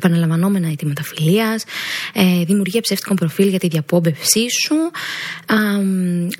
τα 0.00 0.06
επαναλαμβανόμενα 0.06 0.68
αιτήματα 0.68 1.02
φιλίας, 1.02 1.64
ε, 2.12 2.44
δημιουργία 2.44 2.80
ψεύτικων 2.80 3.16
προφίλ 3.16 3.48
για 3.48 3.58
τη 3.58 3.68
διαπόμπευσή 3.68 4.46
σου. 4.64 4.74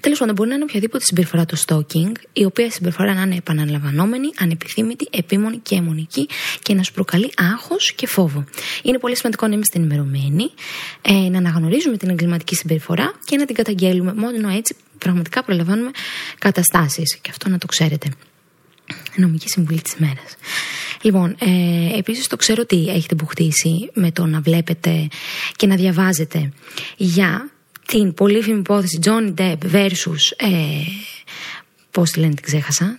Τέλος 0.00 0.18
πάντων, 0.18 0.34
μπορεί 0.34 0.48
να 0.48 0.54
είναι 0.54 0.64
οποιαδήποτε 0.64 1.04
συμπεριφορά 1.04 1.44
του 1.44 1.56
stalking, 1.66 2.12
η 2.32 2.44
οποία 2.44 2.70
συμπεριφορά 2.70 3.14
να 3.14 3.22
είναι 3.22 3.36
επαναλαμβανόμενη, 3.36 4.30
ανεπιθύμητη, 4.38 5.08
επίμονη 5.10 5.58
και 5.58 5.74
αιμονική 5.74 6.28
και 6.62 6.74
να 6.74 6.82
σου 6.82 6.92
προκαλεί 6.92 7.30
άγχος 7.36 7.92
και 7.92 8.06
φόβο. 8.06 8.44
Είναι 8.82 8.98
πολύ 8.98 9.16
σημαντικό 9.16 9.46
να 9.46 9.54
είμαστε 9.54 9.78
ενημερωμένοι, 9.78 10.50
ε, 11.02 11.12
να 11.12 11.38
αναγνωρίζουμε 11.38 11.96
την 11.96 12.08
εγκληματική 12.08 12.54
συμπεριφορά 12.54 13.12
και 13.24 13.36
να 13.36 13.44
την 13.44 13.54
καταγγέλουμε. 13.54 14.14
Μόνο 14.14 14.48
έτσι 14.48 14.76
πραγματικά 14.98 15.44
προλαμβάνουμε 15.44 15.90
καταστάσεις. 16.38 17.16
Και 17.16 17.30
αυτό 17.30 17.48
να 17.48 17.58
το 17.58 17.66
ξέρετε. 17.66 18.08
Νομική 19.16 19.48
συμβουλή 19.48 19.80
της 19.80 19.92
ημέρα. 19.92 20.22
Λοιπόν, 21.06 21.36
ε, 21.38 21.98
επίσης 21.98 22.26
το 22.26 22.36
ξέρω 22.36 22.62
ότι 22.62 22.88
έχετε 22.88 23.14
μπουχτίσει 23.14 23.90
με 23.94 24.10
το 24.10 24.26
να 24.26 24.40
βλέπετε 24.40 25.08
και 25.56 25.66
να 25.66 25.76
διαβάζετε 25.76 26.52
για 26.96 27.50
την 27.86 28.14
πολύφημη 28.14 28.58
υπόθεση 28.58 28.98
Johnny 29.02 29.34
Depp 29.40 29.58
versus. 29.72 30.32
Ε, 30.36 30.48
Πώς 31.90 32.10
τη 32.10 32.18
λένε, 32.20 32.34
την 32.34 32.44
ξέχασα; 32.44 32.98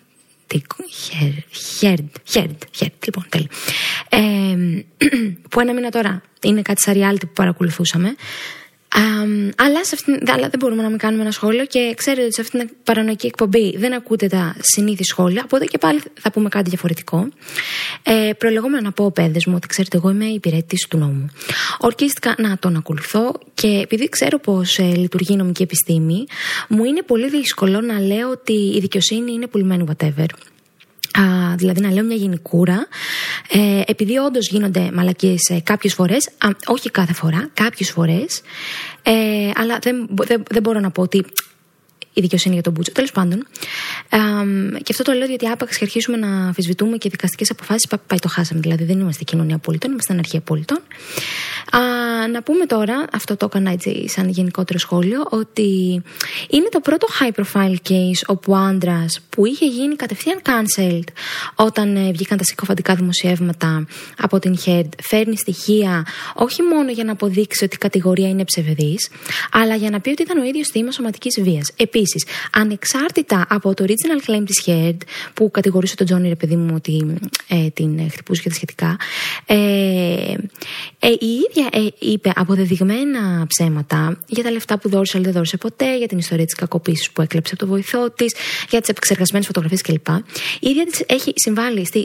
Χέρντ, 1.80 2.06
Χέρντ, 2.24 2.62
Χέρντ, 2.72 3.04
λοιπόν, 3.06 3.26
τέλει. 3.30 3.48
Ε, 4.10 4.84
που 5.50 5.60
ένα 5.60 5.74
μήνα 5.74 5.90
τώρα 5.90 6.22
είναι 6.42 6.62
κάτι 6.62 6.82
σαν 6.82 6.94
reality 6.96 7.20
που 7.20 7.34
παρακολουθούσαμε 7.34 8.16
αλλά, 9.56 9.86
σε 9.86 9.96
αυτήν, 9.96 10.20
αλλά 10.28 10.50
δεν 10.50 10.60
μπορούμε 10.60 10.82
να 10.82 10.90
μην 10.90 10.98
κάνουμε 10.98 11.22
ένα 11.22 11.32
σχόλιο 11.32 11.66
και 11.66 11.94
ξέρετε 11.98 12.24
ότι 12.24 12.34
σε 12.34 12.42
αυτήν 12.42 12.60
την 12.60 12.70
παρανοϊκή 12.84 13.28
εκπομπή 13.28 13.78
δεν 13.78 13.94
ακούτε 13.94 14.28
τα 14.28 14.56
συνήθι 14.60 15.04
σχόλια. 15.04 15.42
Οπότε 15.46 15.66
και 15.66 15.78
πάλι 15.78 16.02
θα 16.20 16.32
πούμε 16.32 16.50
κάτι 16.50 16.70
διαφορετικό. 16.70 17.30
Ε, 18.04 18.32
προλεγόμενο 18.38 18.82
να 18.82 18.92
πω, 18.92 19.12
παιδες 19.12 19.46
μου, 19.46 19.54
ότι 19.56 19.68
ξέρετε, 19.68 19.98
εγώ 19.98 20.10
είμαι 20.10 20.26
υπηρέτης 20.26 20.88
του 20.88 20.98
νόμου. 20.98 21.30
Ορκίστηκα 21.80 22.36
να 22.38 22.58
τον 22.58 22.76
ακολουθώ 22.76 23.40
και 23.54 23.68
επειδή 23.84 24.10
ξέρω 24.10 24.40
πώς 24.40 24.78
ε, 24.78 24.84
λειτουργεί 24.84 25.34
η 25.34 25.38
νομική 25.38 25.62
επιστήμη, 25.62 26.26
μου 26.68 26.84
είναι 26.84 27.02
πολύ 27.02 27.30
δύσκολο 27.30 27.82
να 27.82 28.00
λέω 28.00 28.30
ότι 28.30 28.54
η 28.54 28.80
δικαιοσύνη 28.80 29.32
είναι 29.32 29.48
πουλημένη 29.48 29.86
whatever. 29.88 30.26
Α, 31.20 31.56
δηλαδή 31.56 31.82
να 31.82 31.92
λέω 31.92 32.04
μια 32.04 32.16
γενικούρα, 32.16 32.88
ε, 33.52 33.82
επειδή 33.86 34.18
όντως 34.18 34.50
γίνονται 34.50 34.90
μαλακίες 34.94 35.50
ε, 35.50 35.60
κάποιες 35.64 35.94
φορές, 35.94 36.30
όχι 36.66 36.90
κάθε 36.90 37.14
φορά, 37.14 37.50
κάποιες 37.54 37.92
φορές, 37.92 38.42
ε, 39.04 39.52
αλλά 39.56 39.80
δεν, 39.82 40.08
δεν, 40.14 40.44
δεν 40.50 40.62
μπορώ 40.62 40.80
να 40.80 40.92
πω 40.92 41.02
ότι 41.02 41.26
η 42.18 42.22
δικαιοσύνη 42.22 42.54
για 42.54 42.64
τον 42.64 42.74
Μπούτσο. 42.74 42.92
Τέλος 42.92 43.12
πάντων. 43.12 43.48
Ε, 44.10 44.18
και 44.78 44.92
αυτό 44.92 45.04
το 45.04 45.12
λέω 45.12 45.28
γιατί 45.28 45.48
άπαξ 45.48 45.78
και 45.78 45.84
αρχίσουμε 45.84 46.18
να 46.18 46.28
αμφισβητούμε 46.28 46.98
και 46.98 47.10
δικαστικές 47.10 47.50
αποφάσεις, 47.50 47.88
πάει 48.08 48.20
το 48.20 48.28
χάσαμε. 48.28 48.60
Δηλαδή 48.60 48.84
δεν 48.84 49.00
είμαστε 49.00 49.24
κοινωνία 49.24 49.58
πολιτών, 49.58 49.92
είμαστε 49.92 50.14
αναρχία 50.14 50.42
πολιτών. 50.42 50.78
Α, 51.72 51.80
να 52.32 52.44
πούμε 52.44 52.66
τώρα, 52.66 53.06
αυτό 53.14 53.38
το 53.38 53.46
έκανα 53.46 53.72
έτσι 53.72 54.10
σαν 54.10 54.30
γενικότερο 54.30 54.80
σχόλιο, 54.80 55.24
ότι 55.30 56.02
είναι 56.50 56.70
το 56.72 56.80
πρώτο 56.80 57.08
high 57.20 57.42
profile 57.42 57.76
case 57.90 58.22
όπου 58.26 58.52
ο 58.52 58.56
άντρας 58.56 59.20
που 59.30 59.46
είχε 59.46 59.66
γίνει 59.66 59.96
κατευθείαν 59.96 60.42
cancelled 60.44 61.08
όταν 61.56 61.96
ε, 61.96 62.12
βγήκαν 62.12 62.38
τα 62.38 62.44
συκοφαντικά 62.44 62.96
δημοσιεύματα 62.96 63.86
από 64.18 64.40
την 64.40 64.58
Head 64.66 64.88
φέρνει 65.04 65.38
στοιχεία 65.38 66.06
όχι 66.36 66.62
μόνο 66.62 66.92
για 66.92 67.04
να 67.04 67.12
αποδείξει 67.12 67.64
ότι 67.64 67.76
η 67.76 67.78
κατηγορία 67.78 68.30
είναι 68.30 68.44
ψευδής, 68.44 69.10
αλλά 69.52 69.76
για 69.76 69.90
να 69.90 70.00
πει 70.00 70.10
ότι 70.10 70.22
ήταν 70.22 70.38
ο 70.38 70.44
ίδιος 70.44 70.68
θύμα 70.68 70.92
σωματικής 70.92 71.42
βίας. 71.42 71.72
Επίσης, 71.76 72.07
ανεξάρτητα 72.52 73.46
από 73.50 73.74
το 73.74 73.86
original 73.88 74.30
claim 74.30 74.44
της 74.46 74.64
Head 74.66 74.98
που 75.34 75.52
κατηγορούσε 75.52 75.96
τον 75.96 76.06
Τζόνι, 76.06 76.28
ρε 76.28 76.36
παιδί 76.36 76.56
μου, 76.56 76.74
ότι 76.76 77.16
ε, 77.48 77.70
την 77.70 78.12
χτυπούσε 78.12 78.42
και 78.42 78.50
τα 78.50 78.56
σχετικά, 78.56 78.98
ε, 79.46 79.56
ε, 81.00 81.10
η 81.10 81.28
ίδια 81.50 81.70
ε, 81.72 81.88
είπε 82.00 82.32
αποδεδειγμένα 82.36 83.46
ψέματα 83.48 84.20
για 84.28 84.44
τα 84.44 84.52
λεφτά 84.52 84.80
που 84.80 84.90
δώρισε, 84.90 85.12
αλλά 85.16 85.26
δεν 85.26 85.34
δώρισε 85.34 85.58
ποτέ, 85.58 85.98
για 85.98 86.08
την 86.08 86.18
ιστορία 86.18 86.46
της 86.46 86.56
κακοποίησης 86.56 87.12
που 87.12 87.22
έκλεψε 87.22 87.54
από 87.54 87.66
το 87.66 87.72
βοηθό 87.72 88.10
της, 88.10 88.36
για 88.70 88.80
τις 88.80 88.90
επεξεργασμένες 88.90 89.48
φωτογραφίες 89.48 89.82
κλπ. 89.82 90.08
Η 90.60 90.70
ίδια 90.70 90.86
της 90.86 91.04
έχει 91.08 91.34
συμβάλει 91.36 91.86
στη 91.86 92.04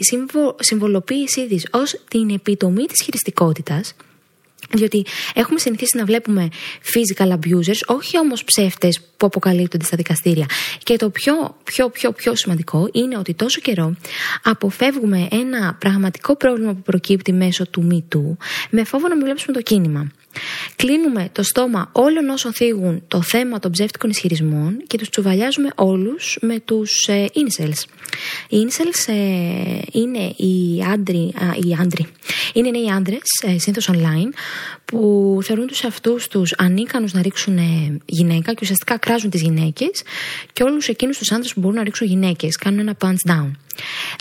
συμβολοποίησή 0.59 1.49
της 1.49 1.67
ως 1.71 2.01
την 2.09 2.31
επιτομή 2.31 2.85
της 2.85 3.03
χειριστικότητας 3.05 3.95
διότι 4.72 5.06
έχουμε 5.35 5.58
συνηθίσει 5.58 5.96
να 5.96 6.04
βλέπουμε 6.04 6.48
physical 6.82 7.28
abusers, 7.28 7.80
όχι 7.87 8.18
όμως 8.18 8.44
ψεύτες 8.44 9.00
που 9.16 9.26
αποκαλύπτονται 9.26 9.85
στα 9.85 9.96
δικαστήρια. 9.96 10.46
Και 10.82 10.96
το 10.96 11.11
πιο, 11.11 11.56
πιο, 11.64 11.88
πιο, 11.88 12.12
πιο 12.12 12.37
σημαντικό 12.37 12.88
είναι 12.92 13.18
ότι 13.18 13.35
τόσο 13.35 13.61
καιρό 13.61 13.96
αποφεύγουμε 14.42 15.28
ένα 15.30 15.74
πραγματικό 15.78 16.37
πρόβλημα 16.37 16.72
που 16.72 16.82
προκύπτει 16.82 17.32
μέσω 17.32 17.66
του 17.66 17.85
μύτου 17.85 18.37
με 18.70 18.85
φόβο 18.85 19.08
να 19.08 19.16
μην 19.16 19.24
βλέπουμε 19.24 19.52
το 19.52 19.62
κίνημα. 19.62 20.11
Κλείνουμε 20.77 21.29
το 21.33 21.42
στόμα 21.42 21.88
όλων 21.92 22.29
όσων 22.29 22.53
θίγουν 22.53 23.03
το 23.09 23.23
θέμα 23.23 23.59
των 23.59 23.71
ψεύτικων 23.71 24.11
ισχυρισμών 24.11 24.83
και 24.87 24.99
τους 24.99 25.09
τσουβαλιάζουμε 25.09 25.68
όλους 25.75 26.38
με 26.40 26.61
τους 26.61 27.07
ε, 27.09 27.27
incels. 27.35 27.85
Οι 28.49 28.57
incels 28.66 29.12
ε, 29.12 29.79
είναι 29.92 30.35
οι 30.37 30.83
άντροι, 30.92 31.35
α, 31.35 31.55
οι 31.66 31.77
άντροι. 31.81 32.07
Είναι 32.53 32.71
νέοι 32.71 32.90
άντρες, 32.90 33.42
ε, 33.42 33.59
συνήθως 33.59 33.90
online, 33.92 34.33
που 34.85 35.38
θεωρούν 35.42 35.66
τους 35.66 35.83
εαυτούς 35.83 36.29
τους 36.29 36.55
ανίκανους 36.59 37.12
να 37.12 37.23
ρίξουν 37.23 37.57
ε, 37.57 37.99
γυναίκα 38.05 38.53
και 38.53 38.59
ουσιαστικά 38.62 38.99
κράζουν 38.99 39.31
τις 39.31 39.42
γυναίκες 39.42 40.03
και 40.53 40.62
όλους 40.62 40.88
εκείνους 40.88 41.18
τους 41.18 41.33
άντρε 41.33 41.49
που 41.55 41.61
μπορούν 41.61 41.77
να 41.77 41.85
ρίξουν 41.85 42.07
γυναίκες. 42.07 42.57
Κάνουν 42.57 42.79
ένα 42.79 42.97
punch 43.01 43.31
down. 43.33 43.51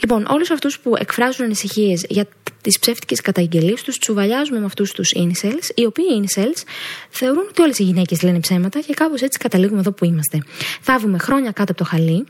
Λοιπόν, 0.01 0.25
όλους 0.29 0.51
αυτούς 0.51 0.79
που 0.79 0.95
εκφράζουν 0.99 1.45
ανησυχίες 1.45 2.05
για 2.09 2.27
τις 2.61 2.79
ψεύτικες 2.79 3.21
καταγγελίες 3.21 3.81
τους, 3.81 3.97
τσουβαλιάζουμε 3.97 4.59
με 4.59 4.65
αυτούς 4.65 4.91
τους 4.91 5.11
incels, 5.15 5.69
οι 5.75 5.85
οποίοι 5.85 6.05
incels 6.21 6.63
θεωρούν 7.09 7.45
ότι 7.49 7.61
όλες 7.61 7.79
οι 7.79 7.83
γυναίκες 7.83 8.21
λένε 8.21 8.39
ψέματα 8.39 8.79
και 8.79 8.93
κάπως 8.93 9.21
έτσι 9.21 9.39
καταλήγουμε 9.39 9.79
εδώ 9.79 9.91
που 9.91 10.05
είμαστε. 10.05 10.43
Θαύουμε 10.81 11.17
χρόνια 11.17 11.51
κάτω 11.51 11.71
από 11.71 11.83
το 11.83 11.89
χαλί, 11.89 12.25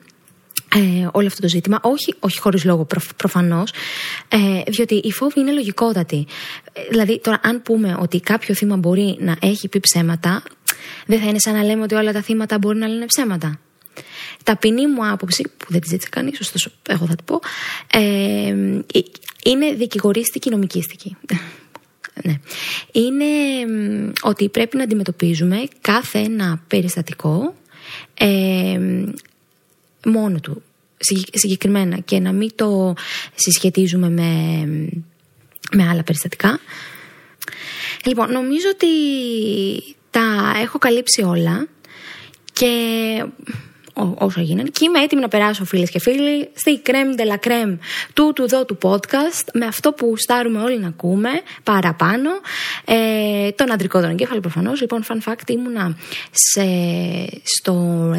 ε, 0.76 1.08
όλο 1.12 1.28
αυτό 1.28 1.42
το 1.42 1.48
ζήτημα. 1.48 1.80
Όχι, 1.82 2.16
όχι 2.20 2.40
χωρίς 2.40 2.64
λόγο 2.66 2.86
προ, 2.86 3.02
προφανώς, 3.16 3.72
ε, 4.28 4.72
διότι 4.72 4.96
η 4.96 5.12
φόβη 5.12 5.40
είναι 5.40 5.52
λογικότατη. 5.52 6.26
Ε, 6.74 6.82
δηλαδή, 6.90 7.20
τώρα, 7.20 7.40
αν 7.44 7.62
πούμε 7.62 7.98
ότι 8.00 8.20
κάποιο 8.20 8.56
θύμα 8.56 8.78
μπορεί 8.78 9.18
να 9.20 9.38
έχει 9.42 9.68
πει 9.68 9.80
ψέματα, 9.80 10.44
δεν 11.06 11.20
θα 11.20 11.28
είναι 11.28 11.40
σαν 11.40 11.54
να 11.54 11.64
λέμε 11.64 11.82
ότι 11.84 11.96
όλα 11.96 12.12
τα 12.12 12.22
θύματα 12.22 12.58
μπορεί 12.58 12.78
να 12.78 12.88
λένε 12.88 13.06
ψέματα. 13.06 13.60
Ταπεινή 14.44 14.88
μου 14.88 15.10
άποψη, 15.10 15.44
που 15.58 15.66
δεν 15.70 15.82
τη 15.82 15.88
ζήτησε 15.88 16.10
κανείς, 16.10 16.40
ωστόσο 16.40 16.72
εγώ 16.88 17.06
θα 17.06 17.16
το 17.16 17.24
πω, 17.26 17.40
ε, 17.98 18.56
είναι 19.44 19.74
δικηγορίστικη 19.74 20.50
νομικίστικη. 20.50 21.18
ναι. 22.26 22.40
Είναι 22.92 23.26
ότι 24.22 24.50
πρέπει 24.50 24.78
να 24.78 24.84
αντιμετωπίζουμε 24.84 25.64
κάθε 25.82 26.20
ένα 26.20 26.64
περιστατικό 26.68 27.56
ε, 28.14 28.80
μόνο 30.06 30.40
του 30.40 30.62
συγκεκριμένα 31.34 31.98
και 31.98 32.20
να 32.20 32.32
μην 32.32 32.52
το 32.56 32.94
συσχετίζουμε 33.36 34.10
με, 34.10 34.66
με 35.72 35.88
άλλα 35.90 36.04
περιστατικά. 36.04 36.60
Λοιπόν, 38.06 38.32
νομίζω 38.32 38.68
ότι 38.74 38.88
τα 40.10 40.54
έχω 40.62 40.78
καλύψει 40.78 41.22
όλα 41.22 41.68
και 42.54 43.26
όσο 43.94 44.42
γίνανε. 44.42 44.70
Και 44.70 44.86
είμαι 44.86 45.00
έτοιμη 45.00 45.22
να 45.22 45.28
περάσω, 45.28 45.66
φίλες 45.66 45.90
και 45.90 46.00
φίλοι, 46.00 46.50
στη 46.54 46.82
crème 46.86 47.20
de 47.20 47.32
la 47.32 47.48
crème 47.48 47.78
του 48.14 48.32
του 48.36 48.44
εδώ 48.44 48.66
του 48.66 48.78
podcast, 48.82 49.48
με 49.54 49.66
αυτό 49.66 49.92
που 49.92 50.14
στάρουμε 50.18 50.62
όλοι 50.62 50.80
να 50.80 50.88
ακούμε 50.88 51.30
παραπάνω. 51.64 52.30
Ε, 52.86 53.52
τον 53.52 53.72
αντρικό 53.72 54.02
τον 54.02 54.10
εγκέφαλο 54.10 54.40
προφανώς. 54.40 54.82
Λοιπόν, 54.82 55.04
fun 55.08 55.32
fact, 55.32 55.50
ήμουνα 55.50 55.98
σε, 56.32 56.66
στο, 57.44 58.16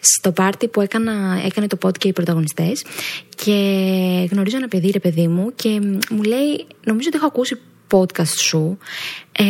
στο 0.00 0.32
πάρτι 0.32 0.68
που 0.68 0.80
έκανα, 0.80 1.40
έκανε 1.44 1.66
το 1.66 1.78
podcast 1.82 1.98
και 1.98 2.08
οι 2.08 2.12
πρωταγωνιστές. 2.12 2.84
Και 3.36 3.52
γνωρίζω 4.30 4.56
ένα 4.56 4.68
παιδί, 4.68 4.90
ρε 4.90 5.00
παιδί 5.00 5.28
μου, 5.28 5.52
και 5.54 5.68
μου 6.10 6.22
λέει, 6.22 6.66
νομίζω 6.84 7.08
ότι 7.08 7.16
έχω 7.16 7.26
ακούσει 7.26 7.60
podcast 7.90 8.36
σου. 8.36 8.78
Ε, 9.32 9.44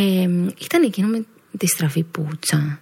ήταν 0.59 0.83
εκείνο 0.85 1.09
με 1.09 1.25
τη 1.59 1.67
στραφή 1.67 2.03
πουτσα. 2.03 2.81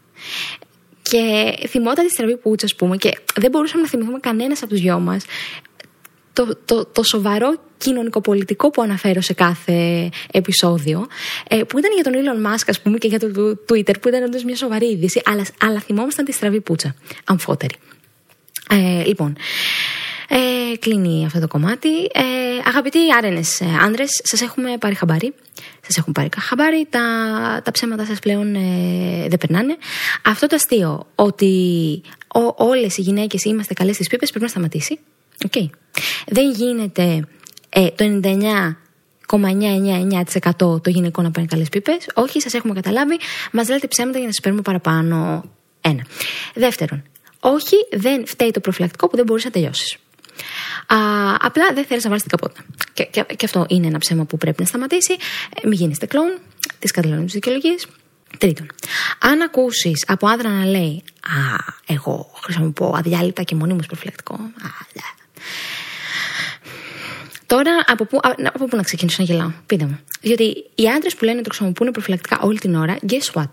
Και 1.11 1.55
θυμόταν 1.69 2.07
τη 2.07 2.13
στραβή 2.13 2.37
πουτσα, 2.37 2.67
ας 2.67 2.75
πούμε, 2.75 2.97
και 2.97 3.19
δεν 3.35 3.51
μπορούσαμε 3.51 3.83
να 3.83 3.89
θυμηθούμε 3.89 4.19
κανένας 4.19 4.63
από 4.63 4.71
τους 4.71 4.81
δυο 4.81 4.99
μας 4.99 5.25
το, 6.33 6.57
το, 6.65 6.85
το 6.85 7.03
σοβαρό 7.03 7.55
κοινωνικοπολιτικό 7.79 8.71
που 8.71 8.83
αναφέρω 8.83 9.21
σε 9.21 9.33
κάθε 9.33 10.09
επεισόδιο, 10.33 11.07
ε, 11.49 11.57
που 11.57 11.79
ήταν 11.79 11.91
για 11.95 12.05
τον 12.05 12.13
Elon 12.13 12.47
Musk, 12.47 12.65
ας 12.67 12.81
πούμε, 12.81 12.99
και 12.99 13.09
για 13.09 13.19
το, 13.19 13.27
Twitter, 13.69 14.01
που 14.01 14.09
ήταν 14.09 14.23
όντως 14.23 14.45
μια 14.45 14.57
σοβαρή 14.57 14.87
είδηση, 14.87 15.21
αλλά, 15.25 15.47
αλλά 15.61 15.81
θυμόμασταν 15.81 16.25
τη 16.25 16.33
στραβή 16.33 16.61
πουτσα. 16.61 16.95
Αμφότερη. 17.25 17.75
Ε, 18.71 19.05
λοιπόν, 19.05 19.37
ε, 20.33 20.77
κλείνει 20.77 21.25
αυτό 21.27 21.41
το 21.41 21.49
κομμάτι. 21.49 22.03
Ε, 22.03 22.23
αγαπητοί 22.65 22.99
άρενες 23.17 23.63
άντρε, 23.87 24.05
σας 24.23 24.41
έχουμε 24.41 24.77
πάρει 24.79 24.95
χαμπάρι. 24.95 25.35
Σας 25.81 25.97
έχουν 25.97 26.13
πάρει 26.13 26.29
χαμπάρι. 26.41 26.87
Τα, 26.91 27.01
τα 27.65 27.71
ψέματα 27.71 28.05
σας 28.05 28.19
πλέον 28.19 28.55
ε, 28.55 29.27
δεν 29.29 29.39
περνάνε. 29.39 29.77
Αυτό 30.25 30.47
το 30.47 30.55
αστείο 30.55 31.07
ότι 31.15 32.03
όλες 32.57 32.97
οι 32.97 33.01
γυναίκες 33.01 33.45
είμαστε 33.45 33.75
καλές 33.75 33.95
στις 33.95 34.09
πίπες 34.09 34.29
πρέπει 34.29 34.45
να 34.45 34.51
σταματήσει. 34.51 34.99
Okay. 35.49 35.69
Δεν 36.27 36.51
γίνεται 36.51 37.29
ε, 37.69 37.87
το 37.89 38.21
99,999% 39.27 40.83
το 40.83 40.91
γυναικό 40.91 41.23
να 41.23 41.31
πάρει 41.31 41.47
καλές 41.47 41.69
πίπες. 41.69 41.97
Όχι, 42.15 42.41
σας 42.41 42.55
έχουμε 42.55 42.75
καταλάβει. 42.75 43.19
Μας 43.53 43.69
λέτε 43.69 43.87
ψέματα 43.87 44.19
για 44.19 44.27
να 44.27 44.33
σας 44.33 44.41
παίρνουμε 44.43 44.63
παραπάνω. 44.63 45.45
Ένα. 45.81 46.07
Δεύτερον, 46.55 47.03
όχι, 47.41 47.77
δεν 47.91 48.27
φταίει 48.27 48.51
το 48.51 48.61
προφυλακτικό 48.61 49.09
που 49.09 49.17
δεν 49.17 49.25
μπορείς 49.25 49.45
να 49.45 49.51
τελειώσεις. 49.51 49.99
Α, 50.87 50.97
απλά 51.41 51.73
δεν 51.75 51.85
θέλεις 51.85 52.03
να 52.05 52.09
βάλεις 52.09 52.25
την 52.25 52.39
καπότα. 52.39 52.61
Και, 52.93 53.05
και, 53.05 53.25
και, 53.37 53.45
αυτό 53.45 53.67
είναι 53.69 53.87
ένα 53.87 53.99
ψέμα 53.99 54.25
που 54.25 54.37
πρέπει 54.37 54.61
να 54.61 54.67
σταματήσει. 54.67 55.17
Ε, 55.63 55.69
μην 55.69 55.79
γίνει 55.79 55.95
κλόν, 55.95 56.39
τι 56.79 56.89
καταλαβαίνει 56.89 57.27
τι 57.27 57.33
δικαιολογίε. 57.33 57.75
Τρίτον, 58.39 58.67
αν 59.19 59.41
ακούσεις 59.41 60.05
από 60.07 60.27
άντρα 60.27 60.49
να 60.49 60.65
λέει 60.65 61.03
Α, 61.21 61.73
εγώ 61.87 62.31
χρησιμοποιώ 62.43 62.93
αδιάλειπτα 62.97 63.43
και 63.43 63.55
μονίμως 63.55 63.87
προφυλακτικό. 63.87 64.35
Α, 64.35 64.69
ναι. 64.95 65.03
Τώρα, 67.47 67.71
από 67.87 68.05
πού, 68.05 68.19
από 68.53 68.67
πού 68.67 68.77
να 68.77 68.83
ξεκινήσω 68.83 69.23
να 69.23 69.33
γελάω, 69.33 69.53
πείτε 69.67 69.85
μου. 69.85 69.99
Διότι 70.21 70.65
οι 70.75 70.89
άντρες 70.89 71.15
που 71.15 71.25
λένε 71.25 71.39
ότι 71.39 71.49
το 71.49 71.55
χρησιμοποιούν 71.55 71.91
προφυλακτικά 71.91 72.39
όλη 72.41 72.59
την 72.59 72.75
ώρα, 72.75 72.99
guess 73.09 73.41
what? 73.41 73.51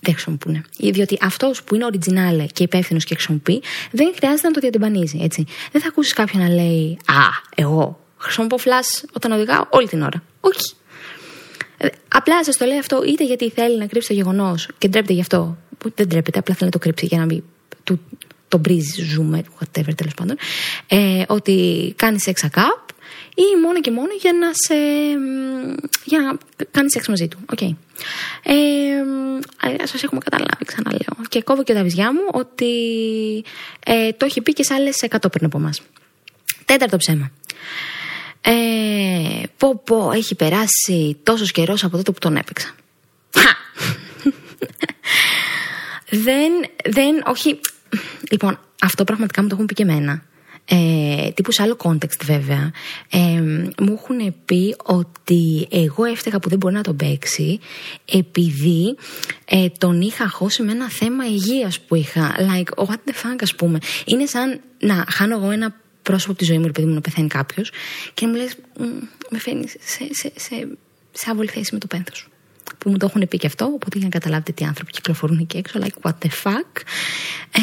Δεν 0.00 0.14
χρησιμοποιούν. 0.14 0.64
Γιατί 0.76 1.18
αυτός 1.20 1.62
που 1.62 1.74
είναι 1.74 1.86
original 1.92 2.46
και 2.52 2.62
υπεύθυνος 2.62 3.04
και 3.04 3.14
χρησιμοποιεί, 3.14 3.62
δεν 3.90 4.12
χρειάζεται 4.16 4.48
να 4.48 4.54
το 4.54 4.60
διατυμπανίζει. 4.60 5.18
Έτσι. 5.22 5.44
Δεν 5.72 5.80
θα 5.80 5.88
ακούσεις 5.88 6.12
κάποιον 6.12 6.42
να 6.42 6.48
λέει 6.48 6.98
Α, 7.06 7.14
εγώ 7.54 8.00
χρησιμοποιώ 8.16 8.58
flash 8.64 9.08
όταν 9.12 9.32
οδηγάω 9.32 9.64
όλη 9.70 9.88
την 9.88 10.02
ώρα. 10.02 10.22
Όχι. 10.40 10.74
Ε, 11.76 11.88
απλά 12.08 12.44
σας 12.44 12.56
το 12.56 12.64
λέει 12.64 12.78
αυτό 12.78 13.02
είτε 13.04 13.24
γιατί 13.24 13.50
θέλει 13.50 13.78
να 13.78 13.86
κρύψει 13.86 14.08
το 14.08 14.14
γεγονός 14.14 14.68
και 14.78 14.88
ντρέπεται 14.88 15.12
γι' 15.12 15.20
αυτό. 15.20 15.56
Που 15.78 15.92
δεν 15.94 16.06
ντρέπεται, 16.06 16.38
απλά 16.38 16.54
θέλει 16.54 16.70
να 16.72 16.78
το 16.78 16.84
κρύψει 16.84 17.06
για 17.06 17.18
να 17.18 17.24
μην 17.24 17.42
του, 17.84 18.00
το 18.48 18.58
μπρίζεις, 18.58 19.06
ζούμε, 19.06 19.42
whatever 19.58 19.94
τέλος 19.94 20.14
πάντων. 20.14 20.36
Ε, 20.86 21.22
ότι 21.26 21.92
κάνει 21.96 22.18
sex 22.24 22.58
up 22.58 22.89
ή 23.34 23.60
μόνο 23.62 23.80
και 23.80 23.90
μόνο 23.90 24.08
για 24.20 24.32
να, 24.32 24.48
σε, 24.52 24.74
για 26.04 26.18
να 26.18 26.38
κάνεις 26.70 26.92
σεξ 26.92 27.08
μαζί 27.08 27.28
του. 27.28 27.38
Okay. 27.56 27.74
Ε, 28.42 29.86
σας 29.86 30.02
έχουμε 30.02 30.20
καταλάβει, 30.20 30.64
ξαναλέω. 30.64 31.26
Και 31.28 31.42
κόβω 31.42 31.62
και 31.62 31.74
τα 31.74 31.82
βυζιά 31.82 32.12
μου 32.12 32.20
ότι 32.32 32.74
ε, 33.84 34.12
το 34.12 34.24
έχει 34.24 34.40
πει 34.40 34.52
και 34.52 34.62
σε 34.62 34.74
άλλες 34.74 35.04
100 35.08 35.16
πριν 35.30 35.44
από 35.44 35.58
εμάς. 35.58 35.82
Τέταρτο 36.64 36.96
ψέμα. 36.96 37.30
Ε, 38.40 39.42
πω 39.56 39.80
πω, 39.84 40.10
έχει 40.14 40.34
περάσει 40.34 41.16
τόσος 41.22 41.50
καιρός 41.50 41.84
από 41.84 41.96
τότε 41.96 42.12
που 42.12 42.18
τον 42.18 42.36
έπαιξα. 42.36 42.74
δεν, 46.26 46.52
δεν, 46.84 47.22
όχι. 47.26 47.60
Λοιπόν, 48.30 48.58
αυτό 48.82 49.04
πραγματικά 49.04 49.42
μου 49.42 49.48
το 49.48 49.54
έχουν 49.54 49.66
πει 49.66 49.74
και 49.74 49.82
εμένα 49.82 50.22
ε, 50.72 51.30
τύπου 51.30 51.52
σε 51.52 51.62
άλλο 51.62 51.76
context 51.82 52.24
βέβαια, 52.24 52.72
ε, 53.10 53.18
μου 53.78 53.92
έχουν 53.92 54.34
πει 54.44 54.76
ότι 54.82 55.68
εγώ 55.70 56.04
έφταιγα 56.04 56.38
που 56.38 56.48
δεν 56.48 56.58
μπορεί 56.58 56.74
να 56.74 56.82
τον 56.82 56.96
παίξει 56.96 57.58
επειδή 58.04 58.96
ε, 59.44 59.68
τον 59.78 60.00
είχα 60.00 60.28
χώσει 60.28 60.62
με 60.62 60.72
ένα 60.72 60.90
θέμα 60.90 61.26
υγείας 61.26 61.80
που 61.80 61.94
είχα. 61.94 62.34
Like, 62.38 62.84
what 62.84 62.88
the 62.88 63.12
fuck 63.12 63.38
ας 63.40 63.54
πούμε. 63.54 63.78
Είναι 64.04 64.26
σαν 64.26 64.60
να 64.78 65.04
χάνω 65.08 65.36
εγώ 65.36 65.50
ένα 65.50 65.74
πρόσωπο 66.02 66.30
από 66.30 66.40
τη 66.40 66.46
ζωή 66.46 66.58
μου, 66.58 66.66
επειδή 66.66 66.86
μου 66.86 66.94
να 66.94 67.00
πεθαίνει 67.00 67.28
κάποιος 67.28 67.70
και 68.14 68.26
να 68.26 68.32
μου 68.32 68.38
λες, 68.38 68.56
με 69.30 69.38
φαίνει 69.38 69.68
σε, 69.68 69.78
σε, 70.10 70.32
σε, 70.36 70.68
σε 71.12 71.30
άβολη 71.30 71.48
θέση 71.48 71.70
με 71.72 71.78
το 71.78 71.86
πένθος 71.86 72.18
σου 72.18 72.30
που 72.78 72.90
μου 72.90 72.96
το 72.96 73.06
έχουν 73.06 73.28
πει 73.28 73.36
και 73.36 73.46
αυτό, 73.46 73.64
οπότε 73.64 73.98
για 73.98 74.08
να 74.12 74.18
καταλάβετε 74.18 74.52
τι 74.52 74.64
άνθρωποι 74.64 74.92
κυκλοφορούν 74.92 75.38
εκεί 75.38 75.56
έξω, 75.56 75.80
like 75.82 76.10
what 76.10 76.14
the 76.22 76.28
fuck. 76.42 76.82
Ε, 77.50 77.60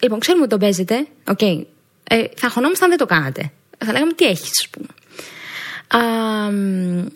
λοιπόν, 0.00 0.18
ξέρουμε 0.18 0.42
ότι 0.42 0.50
τον 0.50 0.58
παίζετε, 0.58 1.06
okay, 1.24 1.64
ε, 2.12 2.24
θα 2.36 2.48
χωνόμασταν 2.48 2.90
αν 2.90 2.96
δεν 2.96 3.06
το 3.06 3.14
κάνατε. 3.14 3.52
Θα 3.78 3.92
λέγαμε 3.92 4.12
τι 4.12 4.24
έχεις, 4.24 4.50
ας 4.50 4.68
πούμε. 4.68 4.86
Α, 5.88 6.00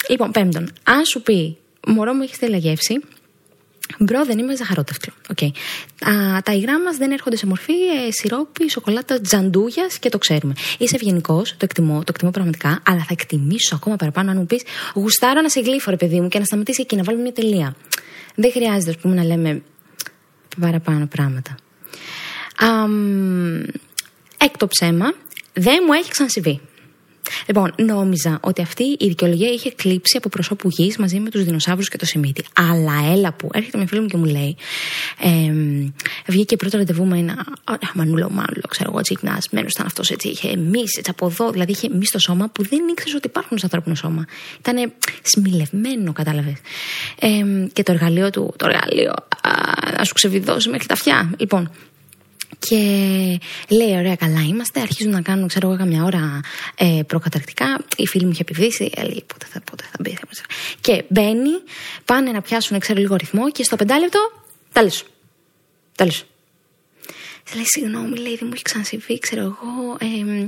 λοιπόν, 0.08 0.30
πέμπτον, 0.30 0.72
αν 0.84 1.04
σου 1.04 1.22
πει 1.22 1.56
Μωρό 1.86 2.12
μου 2.12 2.22
έχεις 2.22 2.38
τελεγεύσει, 2.38 3.00
Μπρο, 3.98 4.24
δεν 4.24 4.38
είμαι 4.38 4.56
ζαχαρότευτλο. 4.56 5.12
Okay. 5.34 5.48
Τα, 5.98 6.40
τα 6.44 6.52
υγρά 6.52 6.80
μας 6.80 6.96
δεν 6.96 7.10
έρχονται 7.10 7.36
σε 7.36 7.46
μορφή 7.46 7.72
ε, 7.72 8.10
σιρόπι, 8.10 8.70
σοκολάτα, 8.70 9.20
τζαντούγιας 9.20 9.98
και 9.98 10.08
το 10.08 10.18
ξέρουμε. 10.18 10.54
Είσαι 10.78 10.94
ευγενικός, 10.94 11.50
το 11.50 11.56
εκτιμώ, 11.60 11.98
το 11.98 12.04
εκτιμώ 12.08 12.30
πραγματικά, 12.30 12.82
αλλά 12.86 12.98
θα 12.98 13.08
εκτιμήσω 13.10 13.74
ακόμα 13.74 13.96
παραπάνω 13.96 14.30
αν 14.30 14.36
μου 14.36 14.46
πεις 14.46 14.62
Γουστάρω 14.94 15.40
να 15.40 15.48
σε 15.48 15.60
γλύφω, 15.60 15.90
ρε 15.90 15.96
παιδί 15.96 16.20
μου, 16.20 16.28
και 16.28 16.38
να 16.38 16.44
σταματήσει 16.44 16.80
εκεί 16.80 16.96
να 16.96 17.02
βάλουμε 17.02 17.22
μια 17.22 17.32
τελεία. 17.32 17.76
Δεν 18.34 18.50
χρειάζεται, 18.50 18.90
ας 18.90 18.96
πούμε, 18.96 19.14
να 19.14 19.24
λέμε 19.24 19.62
παραπάνω 20.60 21.06
πράγματα. 21.06 21.54
Um, 22.60 23.68
Έκτο 24.38 24.66
ψέμα, 24.66 25.14
δεν 25.52 25.82
μου 25.86 25.92
έχει 25.92 26.10
ξανασυμβεί. 26.10 26.60
Λοιπόν, 27.46 27.74
νόμιζα 27.76 28.38
ότι 28.42 28.62
αυτή 28.62 28.84
η 28.98 29.06
δικαιολογία 29.08 29.48
είχε 29.48 29.70
κλείψει 29.70 30.16
από 30.16 30.28
προσώπου 30.28 30.68
γης 30.68 30.96
μαζί 30.96 31.20
με 31.20 31.30
τους 31.30 31.44
δεινοσαύρους 31.44 31.88
και 31.88 31.96
το 31.96 32.06
Σιμίτι. 32.06 32.44
Αλλά 32.54 33.12
έλα 33.12 33.32
που 33.32 33.48
έρχεται 33.52 33.78
μια 33.78 33.86
φίλη 33.86 34.00
μου 34.00 34.06
και 34.06 34.16
μου 34.16 34.24
λέει, 34.24 34.56
ε, 35.20 35.52
βγήκε 36.26 36.56
πρώτο 36.56 36.76
ραντεβού 36.76 37.06
με 37.06 37.18
ένα 37.18 37.46
μανούλο, 37.94 38.30
μάνουλο, 38.30 38.62
ξέρω 38.68 38.90
εγώ, 38.92 39.00
τσίκνα. 39.00 39.38
Μένο 39.50 39.66
ήταν 39.70 39.86
αυτός 39.86 40.10
έτσι, 40.10 40.28
είχε 40.28 40.56
μη 40.56 40.80
έτσι 40.80 41.10
από 41.10 41.26
εδώ, 41.26 41.50
δηλαδή 41.50 41.72
είχε 41.72 41.88
μη 41.92 42.06
στο 42.06 42.18
σώμα 42.18 42.48
που 42.48 42.62
δεν 42.62 42.88
ήξερε 42.90 43.16
ότι 43.16 43.26
υπάρχουν 43.26 43.58
στο 43.58 43.66
ανθρώπινο 43.66 43.94
σώμα. 43.94 44.24
Ήταν 44.58 44.92
σμιλευμένο, 45.22 46.12
κατάλαβες. 46.12 46.56
Ε, 47.20 47.28
και 47.72 47.82
το 47.82 47.92
εργαλείο 47.92 48.30
του, 48.30 48.54
το 48.56 48.66
εργαλείο, 48.66 49.12
α, 49.42 49.50
να 49.98 50.04
σου 50.04 50.14
ξεβιδώσει 50.14 50.68
μέχρι 50.68 50.86
τα 50.86 50.94
αυτιά. 50.94 51.34
Λοιπόν, 51.38 51.70
και 52.68 52.76
λέει: 53.68 53.96
Ωραία, 53.96 54.16
καλά 54.16 54.40
είμαστε. 54.40 54.80
Αρχίζουν 54.80 55.12
να 55.12 55.20
κάνουν, 55.20 55.48
ξέρω 55.48 55.68
εγώ, 55.68 55.76
καμιά 55.76 56.04
ώρα 56.04 56.40
ε, 56.76 57.00
προκαταρκτικά. 57.06 57.78
Η 57.96 58.06
φίλη 58.06 58.24
μου 58.24 58.30
είχε 58.30 58.40
επιβήσει. 58.40 58.90
Ε, 58.94 59.02
λέει: 59.02 59.24
Πότε 59.26 59.46
θα, 59.46 59.60
πότε 59.60 59.84
θα 59.90 59.96
μπει. 60.00 60.10
Θα... 60.10 60.44
Και 60.80 61.04
μπαίνει, 61.08 61.50
πάνε 62.04 62.30
να 62.30 62.40
πιάσουν, 62.40 62.78
ξέρω 62.78 63.00
λίγο 63.00 63.16
ρυθμό 63.16 63.50
και 63.50 63.64
στο 63.64 63.76
πεντάλεπτο. 63.76 64.32
Τέλο. 64.72 64.90
Τέλο. 65.94 66.10
Σε 66.10 67.54
λέει: 67.54 67.64
Συγγνώμη, 67.64 68.16
λέει: 68.16 68.36
Δεν 68.36 68.46
μου 68.46 68.52
έχει 68.52 68.62
ξανασυμβεί, 68.62 69.18
ξέρω 69.18 69.40
εγώ. 69.42 69.96
Ε, 69.98 70.46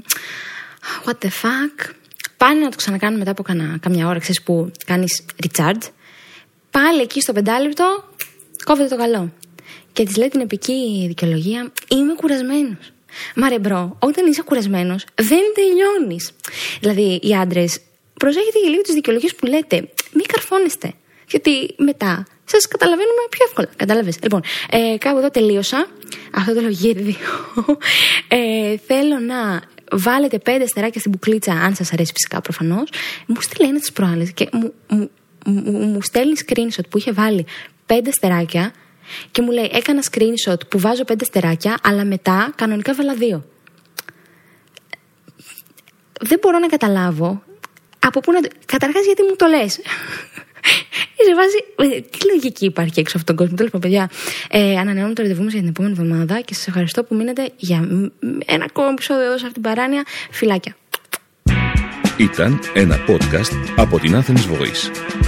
what 1.04 1.24
the 1.24 1.28
fuck. 1.28 1.92
Πάνε 2.36 2.60
να 2.60 2.70
το 2.70 2.76
ξανακάνουν 2.76 3.18
μετά 3.18 3.30
από 3.30 3.42
καμιά 3.80 4.06
ώρα, 4.06 4.18
ξέρεις 4.18 4.42
που 4.42 4.70
κάνεις 4.86 5.24
recharge. 5.42 5.88
Πάλι 6.70 7.00
εκεί 7.00 7.20
στο 7.20 7.32
πεντάλεπτο, 7.32 8.04
κόβεται 8.64 8.88
το 8.88 8.96
καλό 8.96 9.32
και 9.98 10.04
της 10.04 10.16
λέει 10.16 10.28
την 10.28 10.40
επική 10.40 11.04
δικαιολογία: 11.08 11.72
Είμαι 11.88 12.14
κουρασμένος. 12.14 12.92
Μα 13.34 13.48
ρε 13.48 13.58
bro, 13.58 13.96
όταν 13.98 14.26
είσαι 14.26 14.42
κουρασμένος, 14.42 15.04
δεν 15.14 15.42
τελειώνεις. 15.54 16.30
Δηλαδή, 16.80 17.20
οι 17.22 17.34
άντρες, 17.34 17.80
προσέχετε 18.14 18.58
για 18.58 18.70
λίγο 18.70 18.82
τις 18.82 18.94
δικαιολογίες 18.94 19.34
που 19.34 19.46
λέτε. 19.46 19.76
Μην 20.12 20.24
καρφώνεστε. 20.26 20.92
Γιατί 21.28 21.74
μετά 21.76 22.26
σας 22.44 22.68
καταλαβαίνουμε 22.68 23.22
πιο 23.30 23.44
εύκολα. 23.48 23.68
Κατάλαβες; 23.76 24.18
Λοιπόν, 24.22 24.42
ε, 24.70 24.96
κάπου 24.98 25.18
εδώ 25.18 25.30
τελείωσα. 25.30 25.86
Αυτό 26.34 26.54
το 26.54 26.60
λογίδιο. 26.60 27.16
Ε, 28.28 28.76
θέλω 28.86 29.18
να 29.18 29.62
βάλετε 29.92 30.38
πέντε 30.38 30.66
στεράκια 30.66 31.00
στην 31.00 31.12
μπουκλίτσα, 31.12 31.52
αν 31.52 31.74
σας 31.74 31.92
αρέσει 31.92 32.12
φυσικά 32.12 32.40
προφανώς. 32.40 32.88
Μου 33.26 33.40
στείλει 33.40 33.68
ένα 33.68 33.80
τη 33.80 33.92
προάλλες 33.92 34.32
και 34.32 34.48
μου, 34.52 34.72
μου, 34.88 35.10
μου, 35.46 35.70
μου 35.72 36.02
στέλνει 36.02 36.34
screenshot 36.46 36.88
που 36.88 36.98
είχε 36.98 37.12
βάλει 37.12 37.46
πέντε 37.86 38.10
στεράκια 38.10 38.72
και 39.30 39.42
μου 39.42 39.50
λέει: 39.50 39.70
Έκανα 39.72 40.02
screenshot 40.10 40.68
που 40.68 40.78
βάζω 40.78 41.04
πέντε 41.04 41.24
στεράκια, 41.24 41.78
αλλά 41.82 42.04
μετά 42.04 42.52
κανονικά 42.54 42.94
βάλα 42.94 43.14
δύο. 43.14 43.44
Δεν 46.20 46.38
μπορώ 46.40 46.58
να 46.58 46.66
καταλάβω 46.66 47.42
από 47.98 48.20
πού 48.20 48.32
να. 48.32 48.40
Καταρχάς, 48.66 49.04
γιατί 49.04 49.22
μου 49.22 49.36
το 49.36 49.46
λες. 49.46 49.78
Σε 51.26 51.34
βάση. 51.34 51.94
Ε, 51.94 52.00
τι 52.00 52.26
λογική 52.32 52.64
υπάρχει 52.64 53.00
έξω 53.00 53.16
από 53.16 53.26
τον 53.26 53.36
κόσμο. 53.36 53.56
Τέλος 53.56 53.70
πάντων, 53.70 53.90
παιδιά, 53.90 54.10
ε, 54.50 54.78
ανανεώνουμε 54.78 55.14
το 55.14 55.22
ραντεβού 55.22 55.42
μας 55.42 55.52
για 55.52 55.60
την 55.60 55.70
επόμενη 55.70 55.94
εβδομάδα 55.98 56.40
και 56.40 56.54
σας 56.54 56.66
ευχαριστώ 56.66 57.04
που 57.04 57.14
μείνετε 57.14 57.50
για 57.56 57.88
ένα 58.46 58.64
ακόμα 58.64 58.88
επεισόδιο 58.88 59.24
εδώ 59.24 59.38
σε 59.38 59.46
αυτήν 59.46 59.62
την 59.62 59.72
παράνοια. 59.72 60.04
Φιλάκια. 60.30 60.76
Ήταν 62.16 62.60
ένα 62.74 62.96
podcast 63.08 63.72
από 63.76 63.98
την 63.98 64.14
Athens 64.14 64.52
Voice. 64.52 65.27